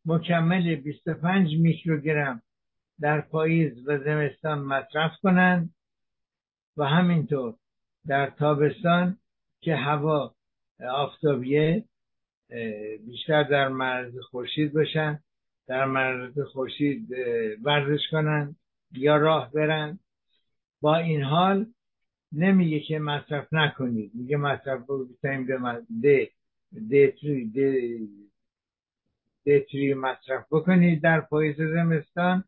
مکمل 0.04 0.74
25 0.74 1.48
میکروگرم 1.58 2.42
در 3.00 3.20
پاییز 3.20 3.88
و 3.88 3.98
زمستان 3.98 4.58
مصرف 4.58 5.12
کنند 5.22 5.74
و 6.76 6.84
همینطور 6.84 7.54
در 8.06 8.30
تابستان 8.30 9.18
که 9.60 9.76
هوا 9.76 10.34
آفتابیه 10.90 11.84
بیشتر 13.06 13.42
در 13.42 13.68
مرز 13.68 14.18
خورشید 14.30 14.72
باشن 14.72 15.22
در 15.68 15.84
مرز 15.84 16.40
خورشید 16.40 17.10
ورزش 17.62 18.00
کنن 18.10 18.56
یا 18.92 19.16
راه 19.16 19.52
برن. 19.52 19.98
با 20.80 20.96
این 20.96 21.22
حال 21.22 21.66
نمیگه 22.32 22.80
که 22.80 22.98
مصرف 22.98 23.52
نکنید. 23.52 24.10
میگه 24.14 24.36
مصرف 24.36 24.90
ویتامین 24.90 25.46
د 26.04 26.30
د 29.46 29.94
مصرف 29.94 30.46
بکنید 30.50 31.02
در 31.02 31.20
پاییز 31.20 31.56
زمستان. 31.56 32.44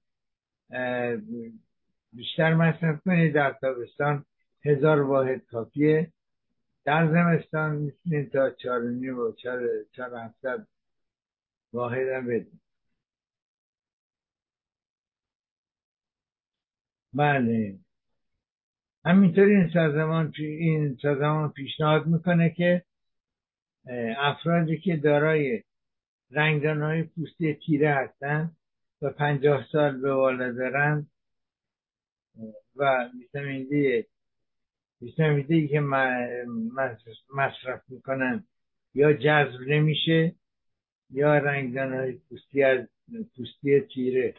بیشتر 2.13 2.55
مصرف 2.55 3.01
کنید 3.05 3.35
در 3.35 3.53
تابستان. 3.61 4.25
هزار 4.65 5.01
واحد 5.01 5.47
کافیه. 5.47 6.13
در 6.85 7.09
زمستان 7.13 7.77
می‌تونید 7.77 8.33
تا 8.33 8.79
نیم 8.79 9.19
و 9.19 9.33
چهار 9.33 10.15
هفتاد 10.15 10.67
واحد 11.73 12.09
هم 12.09 12.27
بدید. 12.27 12.60
بله. 17.15 17.79
همینطور 19.05 19.45
این 19.45 19.71
سازمان 19.73 20.33
این 20.39 20.99
سازمان 21.03 21.53
پیشنهاد 21.53 22.07
می‌کنه 22.07 22.51
که 22.51 22.83
افرادی 24.19 24.79
که 24.79 24.97
دارای 24.97 25.63
رنگدان 26.31 26.83
های 26.83 27.03
پوستی 27.03 27.55
تیره 27.55 27.95
هستند 27.95 28.57
و 29.03 29.11
پنجاه 29.11 29.67
سال 29.73 30.01
به 30.01 30.15
بالا 30.15 30.53
دارند 30.53 31.11
و 32.77 33.09
ویتامین 33.19 33.69
دی 33.69 34.05
ویتامین 35.03 35.47
دی 35.47 35.69
که 35.69 35.81
مصرف 37.35 37.83
می‌کنن 37.89 38.45
یا 38.95 39.13
جذب 39.13 39.61
نمیشه 39.69 40.35
یا 41.11 41.39
رنگدان 41.39 41.93
های 41.95 42.13
پوستی 42.13 42.63
از 42.63 42.87
پوستی 43.37 43.81
تیره. 43.81 44.35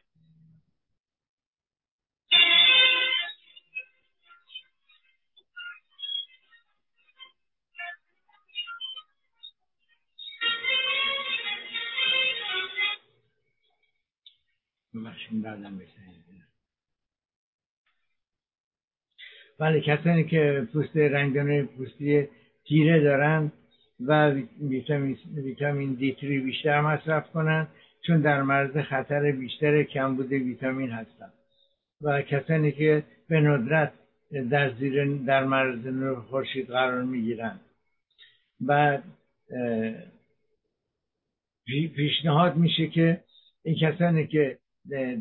ولی 19.60 19.82
کسانی 19.82 20.24
که 20.24 20.68
پوست 20.74 20.98
رنگدانه 20.98 21.64
پوستی 21.64 22.28
تیره 22.68 23.00
دارن 23.00 23.52
و 24.00 24.32
ویتامین, 25.36 25.94
دی 25.94 26.18
3 26.22 26.28
بیشتر 26.28 26.82
مصرف 26.82 27.32
کنند 27.32 27.68
چون 28.08 28.22
در 28.22 28.42
مرز 28.42 28.78
خطر 28.78 29.32
بیشتر 29.32 29.84
کمبود 29.84 30.32
ویتامین 30.32 30.92
هستند 30.92 31.34
و 32.02 32.22
کسانی 32.22 32.72
که 32.72 33.04
به 33.28 33.40
ندرت 33.40 33.94
در 34.50 34.74
زیر 34.74 35.06
در 35.06 35.44
مرز 35.44 35.88
نور 35.88 36.22
خورشید 36.22 36.68
قرار 36.68 37.04
می‌گیرند 37.04 37.60
و 38.66 39.02
پیشنهاد 41.96 42.56
میشه 42.56 42.88
که 42.88 43.24
این 43.64 43.76
کسانی 43.76 44.28
که 44.28 44.58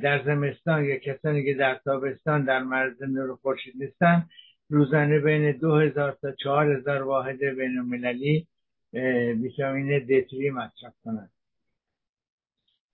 در 0.03 0.25
زمستان 0.25 0.85
یا 0.85 0.97
کسانی 0.97 1.45
که 1.45 1.55
در 1.55 1.75
تابستان 1.75 2.45
در 2.45 2.63
مرز 2.63 3.03
نور 3.03 3.37
خورشید 3.37 3.75
نیستن 3.77 4.29
روزانه 4.69 5.19
بین 5.19 5.53
دو 5.53 5.77
هزار 5.77 6.13
تا 6.23 6.33
چهار 6.33 6.73
هزار 6.73 7.03
واحد 7.03 7.39
بین 7.39 7.79
المللی 7.79 8.47
ویتامین 9.43 9.99
دتری 9.99 10.51
مصرف 10.51 10.95
کنند. 11.05 11.31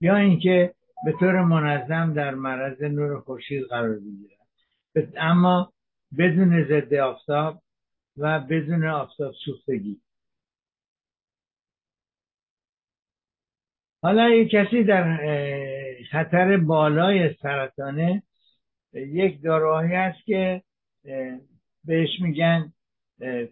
یا 0.01 0.17
اینکه 0.17 0.75
به 1.05 1.12
طور 1.21 1.43
منظم 1.43 2.12
در 2.12 2.35
معرض 2.35 2.83
نور 2.83 3.21
خورشید 3.21 3.64
قرار 3.64 3.99
بگیرند. 3.99 5.12
اما 5.17 5.73
بدون 6.19 6.64
ضد 6.64 6.95
آفتاب 6.95 7.62
و 8.17 8.41
بدون 8.41 8.87
آفتاب 8.87 9.35
سوختگی. 9.45 10.01
حالا 14.07 14.30
یک 14.30 14.50
کسی 14.50 14.84
در 14.84 15.18
خطر 16.11 16.57
بالای 16.57 17.34
سرطانه 17.42 18.22
یک 18.92 19.42
داروهایی 19.42 19.94
هست 19.94 20.24
که 20.24 20.62
بهش 21.84 22.20
میگن 22.20 22.72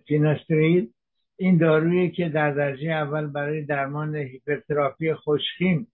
فیناسترید 0.07 0.95
این 1.37 1.59
دارویی 1.59 2.11
که 2.11 2.29
در 2.29 2.51
درجه 2.51 2.91
اول 2.91 3.27
برای 3.27 3.65
درمان 3.65 4.17
هیپرترافی 4.17 5.15
خوشخیم 5.15 5.87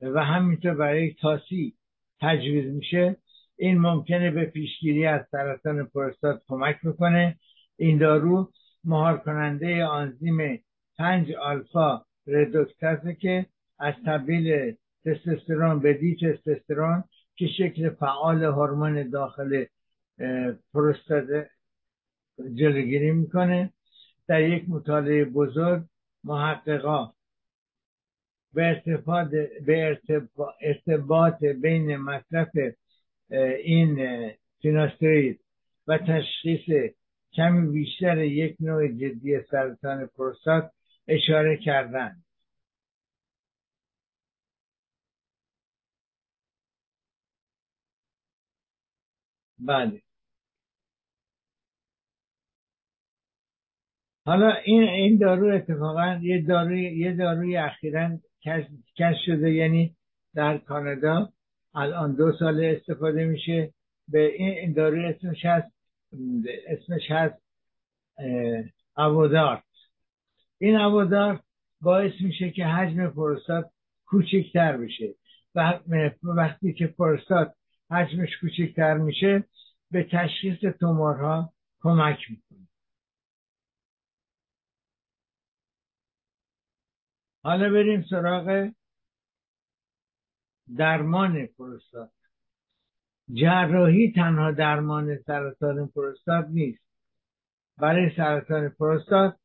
و 0.00 0.24
همینطور 0.24 0.74
برای 0.74 1.14
تاسی 1.14 1.74
تجویز 2.20 2.74
میشه 2.74 3.16
این 3.58 3.78
ممکنه 3.78 4.30
به 4.30 4.44
پیشگیری 4.44 5.06
از 5.06 5.26
سرطان 5.30 5.86
پروستات 5.86 6.42
کمک 6.48 6.76
می‌کنه 6.82 7.36
این 7.76 7.98
دارو 7.98 8.52
مهار 8.84 9.18
کننده 9.18 9.84
آنزیم 9.84 10.64
5 10.98 11.32
آلفا 11.32 12.02
ردوکتازه 12.26 13.14
که 13.14 13.46
از 13.78 13.94
تبدیل 14.06 14.74
تستوسترون 15.04 15.80
به 15.80 15.94
دی 15.94 16.16
تستوسترون 16.16 17.04
که 17.36 17.46
شکل 17.46 17.90
فعال 17.90 18.44
هورمون 18.44 19.10
داخل 19.10 19.64
پروستات 20.74 21.46
جلوگیری 22.54 23.10
می‌کنه. 23.10 23.72
در 24.28 24.42
یک 24.42 24.64
مطالعه 24.68 25.24
بزرگ 25.24 25.82
محققا 26.24 27.12
به 28.52 29.98
ارتباط 30.60 31.44
بین 31.44 31.96
مصرف 31.96 32.48
این 33.64 34.30
فیناسترید 34.62 35.40
و 35.86 35.98
تشخیص 35.98 36.92
کمی 37.32 37.72
بیشتر 37.72 38.18
یک 38.18 38.56
نوع 38.60 38.88
جدی 38.88 39.40
سرطان 39.50 40.06
پروستات 40.06 40.70
اشاره 41.08 41.56
کردند. 41.56 42.25
بله. 49.58 50.02
حالا 54.26 54.52
این 54.64 54.82
این 54.82 55.18
دارو 55.18 55.54
اتفاقا 55.54 56.18
یه 56.22 56.42
داروی 56.42 56.82
یه 56.82 57.12
داروی 57.12 57.56
اخیرا 57.56 58.18
کشف 58.96 59.18
شده 59.26 59.52
یعنی 59.52 59.96
در 60.34 60.58
کانادا. 60.58 61.32
الان 61.74 62.14
دو 62.14 62.32
سال 62.38 62.64
استفاده 62.64 63.24
میشه. 63.24 63.72
به 64.08 64.34
این 64.34 64.72
داروی 64.72 65.04
اسمش 65.04 65.44
هست 65.44 65.72
اسمش 66.66 67.10
هست 67.10 67.42
اوودارت. 68.96 69.62
این 70.58 70.76
اوودارت 70.76 71.40
باعث 71.80 72.12
میشه 72.20 72.50
که 72.50 72.64
حجم 72.64 73.06
پروستات 73.06 73.70
کوچکتر 74.06 74.76
بشه. 74.76 75.14
و 75.54 75.80
وقتی 76.22 76.72
که 76.72 76.86
پروستات 76.86 77.54
حجمش 77.90 78.28
کوچکتر 78.40 78.94
میشه 78.96 79.44
به 79.90 80.08
تشخیص 80.12 80.58
تومورها 80.80 81.52
کمک 81.80 82.18
می‌کنه. 82.30 82.68
حالا 87.42 87.70
بریم 87.70 88.04
سراغ 88.10 88.70
درمان 90.76 91.46
پروستات. 91.46 92.10
جراحی 93.32 94.12
تنها 94.12 94.52
درمان 94.52 95.18
سرطان 95.18 95.88
پروستات 95.88 96.46
نیست. 96.48 96.82
برای 97.78 98.16
سرطان 98.16 98.68
پروستات 98.68 99.36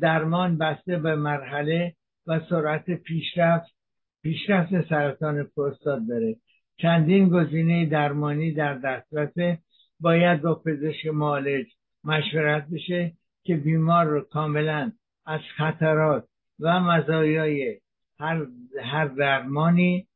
درمان 0.00 0.58
بسته 0.58 0.98
به 0.98 1.14
مرحله 1.14 1.96
و 2.26 2.40
سرعت 2.50 2.90
پیشرفت 2.90 3.74
پیشرفت 4.22 4.88
سرطان 4.88 5.44
پروستات 5.44 6.02
داره. 6.08 6.36
چندین 6.82 7.28
گزینه 7.28 7.86
درمانی 7.86 8.52
در 8.52 8.74
دسترس 8.74 9.58
باید 10.00 10.42
با 10.42 10.54
پزشک 10.54 11.06
معالج 11.06 11.66
مشورت 12.04 12.66
بشه 12.68 13.12
که 13.42 13.56
بیمار 13.56 14.04
رو 14.06 14.20
کاملا 14.20 14.92
از 15.26 15.40
خطرات 15.56 16.28
و 16.60 16.80
مزایای 16.80 17.80
هر, 18.18 18.46
هر 18.82 19.04
درمانی 19.04 20.08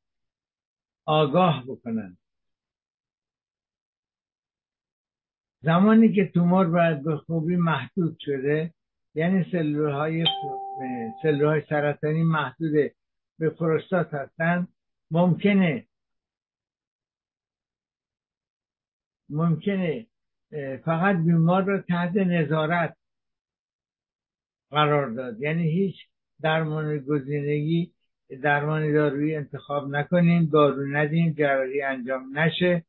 آگاه 1.06 1.64
بکنن 1.68 2.16
زمانی 5.62 6.12
که 6.12 6.30
تومور 6.34 6.66
باید 6.66 7.02
به 7.02 7.16
خوبی 7.16 7.56
محدود 7.56 8.16
شده 8.20 8.74
یعنی 9.14 9.46
سلولهای 9.52 10.24
سلولهای 11.22 11.62
سرطانی 11.68 12.22
محدود 12.22 12.72
به 13.38 13.50
پروستات 13.50 14.14
هستند 14.14 14.68
ممکنه 15.10 15.86
ممکنه 19.28 20.06
فقط 20.84 21.16
بیمار 21.16 21.62
رو 21.62 21.78
تحت 21.78 22.16
نظارت 22.16 22.96
قرار 24.70 25.10
داد. 25.10 25.40
یعنی 25.40 25.70
هیچ 25.70 25.96
درمان 26.42 26.98
گزینگی 26.98 27.92
درمان 28.42 28.92
دارویی 28.92 29.36
انتخاب 29.36 29.88
نکنیم 29.88 30.50
دارو 30.52 30.86
ندیم 30.86 31.34
جراحی 31.38 31.82
انجام 31.82 32.38
نشه. 32.38 32.84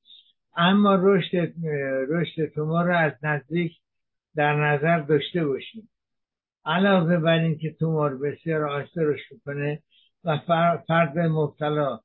اما 0.57 0.95
رشد 0.95 1.53
رشد 2.09 2.45
تومور 2.45 2.85
رو 2.85 2.97
از 2.97 3.13
نزدیک 3.23 3.71
در 4.35 4.55
نظر 4.55 4.99
داشته 4.99 5.45
باشیم 5.45 5.89
علاوه 6.65 7.17
بر 7.17 7.39
اینکه 7.39 7.73
تومور 7.73 8.17
بسیار 8.17 8.63
آسته 8.63 9.01
رشد 9.03 9.35
کنه 9.45 9.83
و 10.23 10.37
فرد 10.87 11.19
مبتلا 11.19 11.99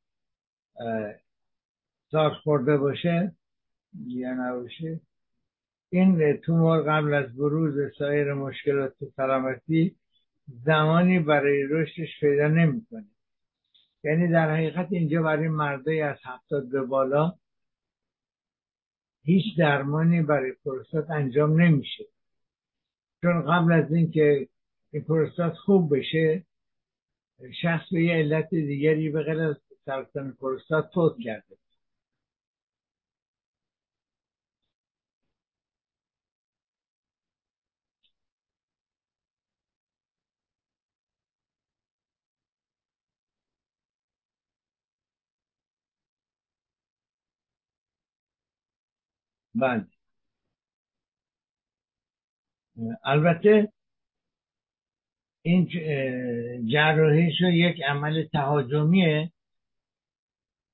سار 2.10 2.30
خورده 2.30 2.76
باشه 2.76 3.32
یا 4.06 4.34
نباشه. 4.34 5.00
این 5.90 6.36
تومور 6.36 6.82
قبل 6.82 7.14
از 7.14 7.36
بروز 7.36 7.92
سایر 7.98 8.34
مشکلات 8.34 8.94
سلامتی 9.16 9.96
زمانی 10.64 11.18
برای 11.18 11.62
رشدش 11.62 12.20
پیدا 12.20 12.48
نمی‌کنه. 12.48 13.06
یعنی 14.04 14.28
در 14.28 14.54
حقیقت 14.54 14.88
اینجا 14.90 15.22
برای 15.22 15.48
مردای 15.48 16.00
از 16.00 16.16
هفتاد 16.24 16.68
به 16.68 16.82
بالا 16.82 17.34
هیچ 19.22 19.58
درمانی 19.58 20.22
برای 20.22 20.52
پروستات 20.64 21.10
انجام 21.10 21.60
نمیشه. 21.60 22.04
چون 23.22 23.42
قبل 23.42 23.72
از 23.72 23.92
اینکه 23.92 24.48
این 24.90 25.02
پروستات 25.02 25.54
خوب 25.54 25.96
بشه 25.96 26.44
شخص 27.62 27.92
به 27.92 28.04
یه 28.04 28.14
علت 28.14 28.50
دیگری 28.50 29.10
به 29.10 29.22
غیر 29.22 29.40
از 29.40 29.56
سرطان 29.84 30.32
پروستات 30.32 30.90
فوت 30.94 31.16
کرده. 31.24 31.59
بله. 49.60 49.86
البته 53.04 53.72
این 55.42 55.68
جراحیش 56.72 57.40
یک 57.40 57.82
عمل 57.82 58.24
تهاجمیه. 58.24 59.32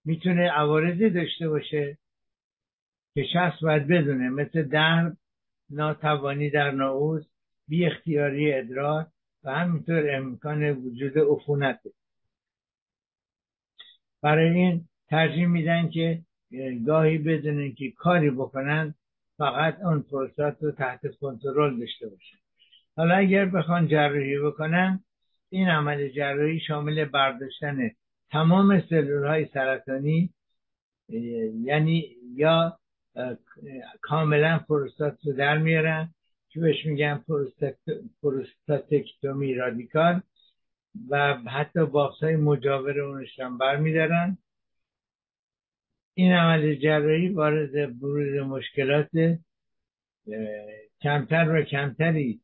می‌تونه 0.05 0.51
عوارضی 0.51 1.11
داشته 1.11 1.49
باشه 1.49 1.99
که 3.15 3.25
شخص 3.33 3.63
باید 3.63 3.87
بدونه 3.87 4.29
مثل 4.29 4.63
درد 4.63 5.17
ناتوانی 5.71 6.51
در 6.51 6.71
نعوز 6.71 7.29
بی 7.69 7.87
اختیاری 7.87 8.53
ادرار 8.53 9.07
و 9.45 9.51
همینطور 9.51 10.17
امکان 10.17 10.71
وجود 10.71 11.19
عفونت 11.19 11.81
برای 14.23 14.49
این 14.49 14.89
ترجیح 15.09 15.47
میدن 15.47 15.91
که 15.91 16.23
گاهی 16.87 17.19
بدون 17.19 17.75
که 17.75 17.91
کاری 17.91 18.31
بکنن 18.31 18.95
فقط 19.39 19.81
اون 19.81 20.03
پروستات 20.03 20.57
رو 20.61 20.71
تحت 20.71 21.01
کنترل 21.21 21.79
داشته 21.81 22.09
باشن. 22.09 22.37
حالا 22.97 23.15
اگر 23.15 23.45
بخوان 23.45 23.89
جراحی 23.89 24.39
بکنن 24.39 25.05
این 25.51 25.69
عمل 25.69 26.09
جراحی 26.09 26.61
شامل 26.61 27.05
برداشتن 27.05 27.91
تمام 28.31 28.81
سلول 28.81 29.27
های 29.27 29.47
سرطانی 29.55 30.31
یعنی 31.09 32.17
یا 32.35 32.79
کاملا 34.01 34.59
پروستات 34.59 35.19
رو 35.25 35.33
در 35.33 35.59
میارن 35.59 36.15
که 36.49 36.61
بهش 36.61 36.87
میگن 36.87 37.25
پروستاتکتومی 38.23 39.55
رادیکال 39.55 40.21
و 41.09 41.35
حتی 41.35 41.87
بافت 41.87 42.23
های 42.23 42.37
مجاور 42.37 43.01
اونش 43.01 43.41
هم 43.41 43.59
برمیدارن. 43.59 44.39
این 46.19 46.33
عمل 46.33 46.75
جراحی 46.75 47.29
وارد 47.29 48.01
بروز 48.01 48.47
مشکلات 48.47 49.09
کمتر 51.03 51.55
و 51.55 51.63
کمتری 51.63 52.41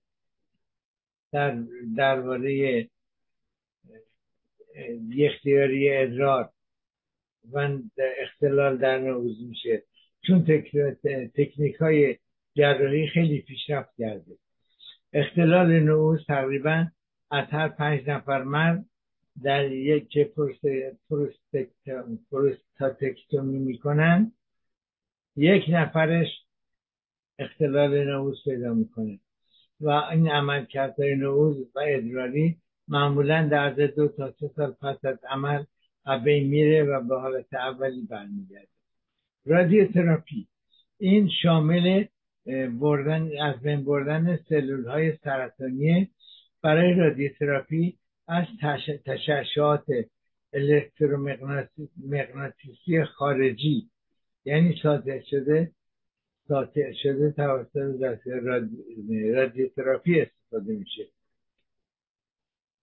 در 1.32 1.58
درباره 1.96 2.88
اختیاری 5.18 5.92
ادرار 5.92 6.50
و 7.52 7.78
اختلال 8.22 8.76
در 8.76 8.98
نوز 8.98 9.42
میشه. 9.48 9.82
چون 10.26 10.44
تکنیک 11.34 11.74
های 11.74 12.18
جراحی 12.56 13.08
خیلی 13.08 13.40
پیشرفت 13.40 13.90
کرده. 13.98 14.32
اختلال 15.12 15.80
نعوز 15.80 16.26
تقریبا 16.26 16.86
از 17.30 17.46
هر 17.50 17.68
پنج 17.68 18.08
نفر 18.08 18.42
مرد 18.42 18.84
در 19.42 19.72
یک 19.72 20.18
پروستاتکتومی 22.30 23.58
می‌کنن 23.58 24.32
یک 25.36 25.64
نفرش 25.68 26.28
اختلال 27.38 28.04
نعوز 28.04 28.44
پیدا 28.44 28.74
می‌کنه. 28.74 29.18
و 29.80 29.88
این 29.88 30.28
عمل 30.28 30.64
کردهای 30.64 31.14
نعوز 31.14 31.56
و 31.74 31.80
ادراری 31.88 32.56
معمولا 32.88 33.48
در 33.48 33.70
دو 33.70 34.08
تا 34.08 34.34
سه 34.40 34.50
سال 34.56 34.72
پس 34.72 35.04
از 35.04 35.18
عمل 35.28 35.64
بین 36.24 36.48
میره 36.48 36.82
و 36.82 37.00
به 37.00 37.20
حالت 37.20 37.54
اولی 37.54 38.06
برمیگرده. 38.10 38.68
رادیوتراپی 39.46 40.48
این 40.98 41.30
شامل 41.42 42.04
بردن 42.80 43.28
از 43.42 43.60
بین 43.62 43.84
بردن 43.84 44.36
سلول 44.48 44.88
های 44.88 45.16
سرطانی. 45.24 46.10
برای 46.62 46.94
رادیوتراپی 46.94 47.98
از 48.28 48.46
تشعشعات 49.04 49.84
الکترومغناطیسی 50.52 53.04
خارجی. 53.04 53.88
یعنی 54.44 54.80
ساطع 54.82 55.20
شده 55.30 55.72
ساطع 56.48 56.92
شده 57.02 57.30
توسط 57.30 58.18
رادیوتراپی 59.34 60.20
استفاده 60.20 60.72
میشه. 60.72 61.06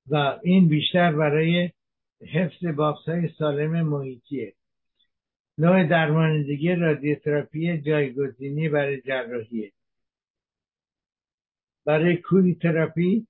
و 0.09 0.39
این 0.43 0.67
بیشتر 0.67 1.11
برای 1.11 1.69
حفظ 2.21 2.65
بافت 2.65 3.09
های 3.09 3.29
سالم 3.37 3.81
محیطیه. 3.81 4.53
نوع 5.57 5.83
دیگه 6.43 6.75
رادیوتراپی 6.75 7.77
جایگزینی 7.77 8.69
برای 8.69 9.01
جراحیه. 9.01 9.71
برای 11.85 12.17
کوری 12.17 12.55
تراپی 12.55 13.27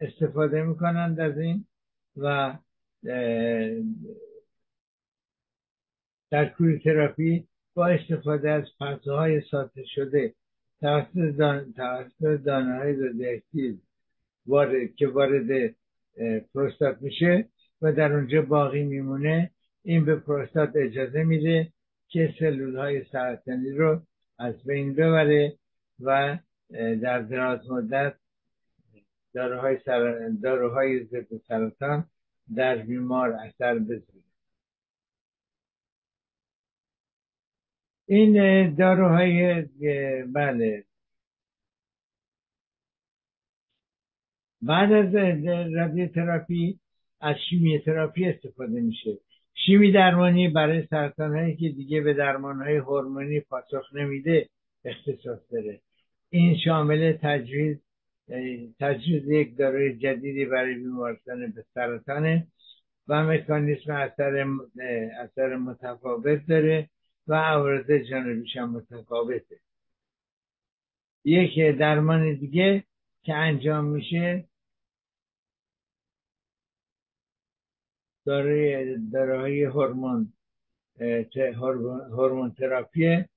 استفاده 0.00 0.62
می‌کنند 0.62 1.20
از 1.20 1.38
این 1.38 1.64
و 2.16 2.56
در 6.30 6.48
کوری 6.48 6.78
تراپی 6.78 7.48
با 7.74 7.86
استفاده 7.86 8.50
اشعه 8.50 8.64
های 9.06 9.40
ساطع 9.50 9.84
شده 9.94 10.34
توسط 10.80 12.42
دانه 12.44 12.76
های 12.76 12.96
رادیواکتیو 12.96 13.76
وارد 14.46 14.94
که 14.94 15.08
وارد 15.08 15.74
پروستات 16.54 17.02
میشه 17.02 17.48
و 17.82 17.92
در 17.92 18.12
اونجا 18.12 18.42
باقی 18.42 18.82
میمونه. 18.82 19.50
این 19.82 20.04
به 20.04 20.16
پروستات 20.16 20.70
اجازه 20.74 21.24
میده 21.24 21.72
که 22.08 22.34
سلول 22.38 22.76
های 22.76 23.04
سرطانی 23.04 23.70
رو 23.70 24.02
از 24.38 24.64
بین 24.64 24.94
ببره 24.94 25.52
و 26.00 26.38
در 27.02 27.22
دراز 27.22 27.70
مدت 27.70 28.14
داروهای, 29.36 29.78
سر... 29.84 30.28
داروهای 30.42 31.04
ضد 31.04 31.36
سرطان 31.48 32.04
در 32.56 32.76
بیمار 32.76 33.32
اثر 33.32 33.78
بذاره. 33.78 34.22
این 38.06 38.74
داروهای 38.74 39.62
بله. 40.22 40.84
بعد 44.62 44.92
از 44.92 45.14
رادیوتراپی 45.74 46.80
از 47.20 47.36
شیمی 47.50 47.78
تراپی 47.78 48.24
استفاده 48.24 48.80
میشه. 48.80 49.18
شیمی 49.54 49.92
درمانی 49.92 50.48
برای 50.48 50.86
سرطان 50.86 51.36
هایی 51.36 51.56
که 51.56 51.68
دیگه 51.68 52.00
به 52.00 52.14
درمان 52.14 52.62
های 52.62 52.76
هورمونی 52.76 53.40
پاسخ 53.40 53.94
نمیده 53.94 54.48
اختصاص 54.84 55.38
داره. 55.52 55.80
این 56.30 56.58
شامل 56.64 57.12
تجویز 57.22 57.85
تجویز 58.80 59.28
یک 59.28 59.56
داروی 59.56 59.98
جدیدی 59.98 60.44
برای 60.44 60.74
بیمارستان 60.74 61.50
به 61.50 61.64
سرطانه 61.74 62.46
و 63.08 63.24
مکانیسم 63.24 63.92
اثر 63.92 64.46
اثر 65.20 65.56
متفاوت 65.56 66.46
داره 66.48 66.90
و 67.26 67.34
عوارض 67.34 67.90
جانبیش 67.90 68.56
هم 68.56 68.70
متفاوته. 68.70 69.60
یک 71.24 71.78
درمان 71.78 72.34
دیگه 72.34 72.84
که 73.22 73.34
انجام 73.34 73.84
میشه 73.84 74.48
داروی 78.24 78.96
داروهای 79.12 79.62
هورمون 79.64 80.32
هورمون 82.10 82.50
تراپیه 82.52 83.28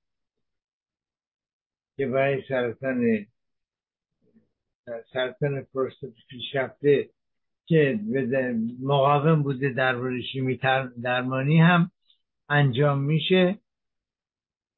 که 1.96 2.06
برای 2.06 2.42
سرطان 2.48 3.26
سرطان 5.12 5.62
پروستات 5.74 6.10
پیشرفته 6.28 7.08
که 7.66 8.00
مقاوم 8.82 9.42
بوده 9.42 9.68
درباره 9.68 10.22
شیمی 10.22 10.60
درمانی 11.02 11.60
هم 11.60 11.90
انجام 12.48 12.98
میشه 12.98 13.58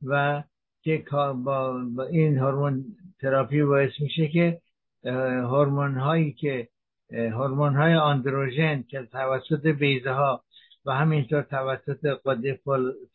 و 0.06 0.42
که 0.82 1.04
با 1.44 1.82
این 2.10 2.38
هورمون 2.38 2.84
تراپی 3.20 3.62
باعث 3.62 4.00
میشه 4.00 4.28
که 4.28 4.60
هورمون 5.04 5.94
هایی 5.94 6.32
که 6.32 6.68
هورمون 7.12 7.76
های 7.76 7.94
آندروژن 7.94 8.82
که 8.82 9.08
توسط 9.12 9.66
بیزه 9.66 10.10
ها 10.10 10.44
و 10.86 10.92
همینطور 10.92 11.42
توسط 11.42 12.06
قده 12.24 12.60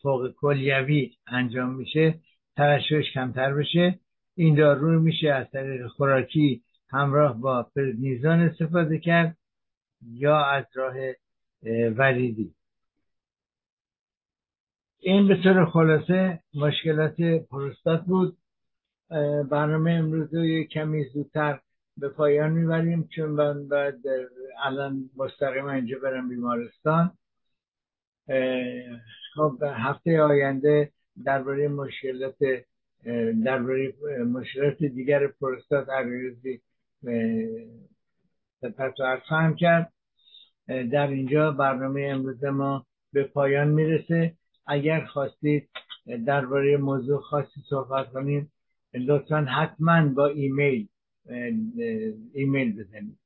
فوق 0.01 0.31
کلیوی 0.39 1.11
انجام 1.27 1.75
میشه 1.75 2.19
ترشحش 2.55 3.11
کمتر 3.13 3.53
بشه. 3.53 3.99
این 4.35 4.55
دارو 4.55 4.99
میشه 4.99 5.29
از 5.29 5.51
طریق 5.51 5.87
خوراکی 5.87 6.61
همراه 6.89 7.41
با 7.41 7.63
پردنیزان 7.75 8.39
استفاده 8.39 8.99
کرد 8.99 9.37
یا 10.01 10.45
از 10.45 10.65
راه 10.73 10.95
وریدی. 11.97 12.53
این 14.99 15.27
به 15.27 15.43
طور 15.43 15.65
خلاصه 15.65 16.39
مشکلات 16.53 17.21
پروستات 17.21 18.01
بود. 18.05 18.37
برنامه 19.49 19.91
امروز 19.91 20.33
رو 20.33 20.63
کمی 20.63 21.03
زودتر 21.03 21.59
به 21.97 22.09
پایان 22.09 22.51
می‌بریم 22.51 23.09
چون 23.15 23.29
من 23.29 23.67
بعد 23.67 23.95
الان 24.63 25.09
مستقیم 25.17 25.65
اینجا 25.65 25.99
برم 25.99 26.29
بیمارستان. 26.29 27.11
خب 29.35 29.63
هفته 29.63 30.21
آینده 30.21 30.91
درباره 31.25 31.67
مشکلات 31.67 32.37
درباره 33.45 33.93
مشکلات 34.23 34.77
دیگر 34.83 35.27
پروستات 35.27 35.89
عریضی 37.03 37.87
سپس 38.61 38.93
خواهم 39.27 39.55
کرد 39.55 39.93
در 40.67 41.07
اینجا 41.07 41.51
برنامه 41.51 42.01
امروز 42.01 42.43
ما 42.43 42.85
به 43.13 43.23
پایان 43.23 43.67
می‌رسه. 43.67 44.33
اگر 44.67 45.05
خواستید 45.05 45.69
درباره 46.25 46.77
موضوع 46.77 47.21
خاصی 47.21 47.61
صحبت 47.69 48.11
کنیم 48.11 48.51
لطفا 48.93 49.41
حتما 49.41 50.09
با 50.09 50.27
ایمیل 50.27 50.87
ایمیل 52.33 52.83
بزنید. 52.83 53.19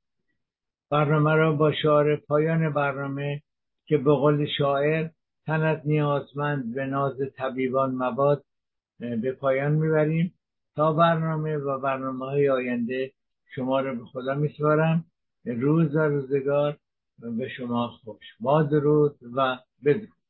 برنامه 0.90 1.36
را 1.36 1.52
با 1.52 1.72
شعار 1.72 2.16
پایان 2.16 2.74
برنامه 2.74 3.42
که 3.86 3.98
به 3.98 4.12
قول 4.12 4.48
شاعر 4.58 5.10
تنت 5.46 5.82
نیازمند 5.86 6.76
به 6.76 6.86
ناز 6.86 7.18
طبیبان 7.38 7.96
مباد 7.96 8.44
به 9.00 9.32
پایان 9.32 9.72
می‌بریم. 9.72 10.34
تا 10.76 10.94
برنامه 10.94 11.58
و 11.58 11.80
برنامه 11.80 12.26
های 12.26 12.50
آینده 12.50 13.12
شما 13.56 13.80
رو 13.80 13.96
به 13.96 14.06
خدا 14.06 14.34
میسپارم. 14.36 15.06
روز 15.46 15.96
و 15.96 16.00
روزگار 16.00 16.78
به 17.20 17.50
شما 17.50 17.88
خوش. 17.88 18.26
با 18.40 18.64
درود 18.64 19.20
و 19.36 19.58
بدرود. 19.86 20.21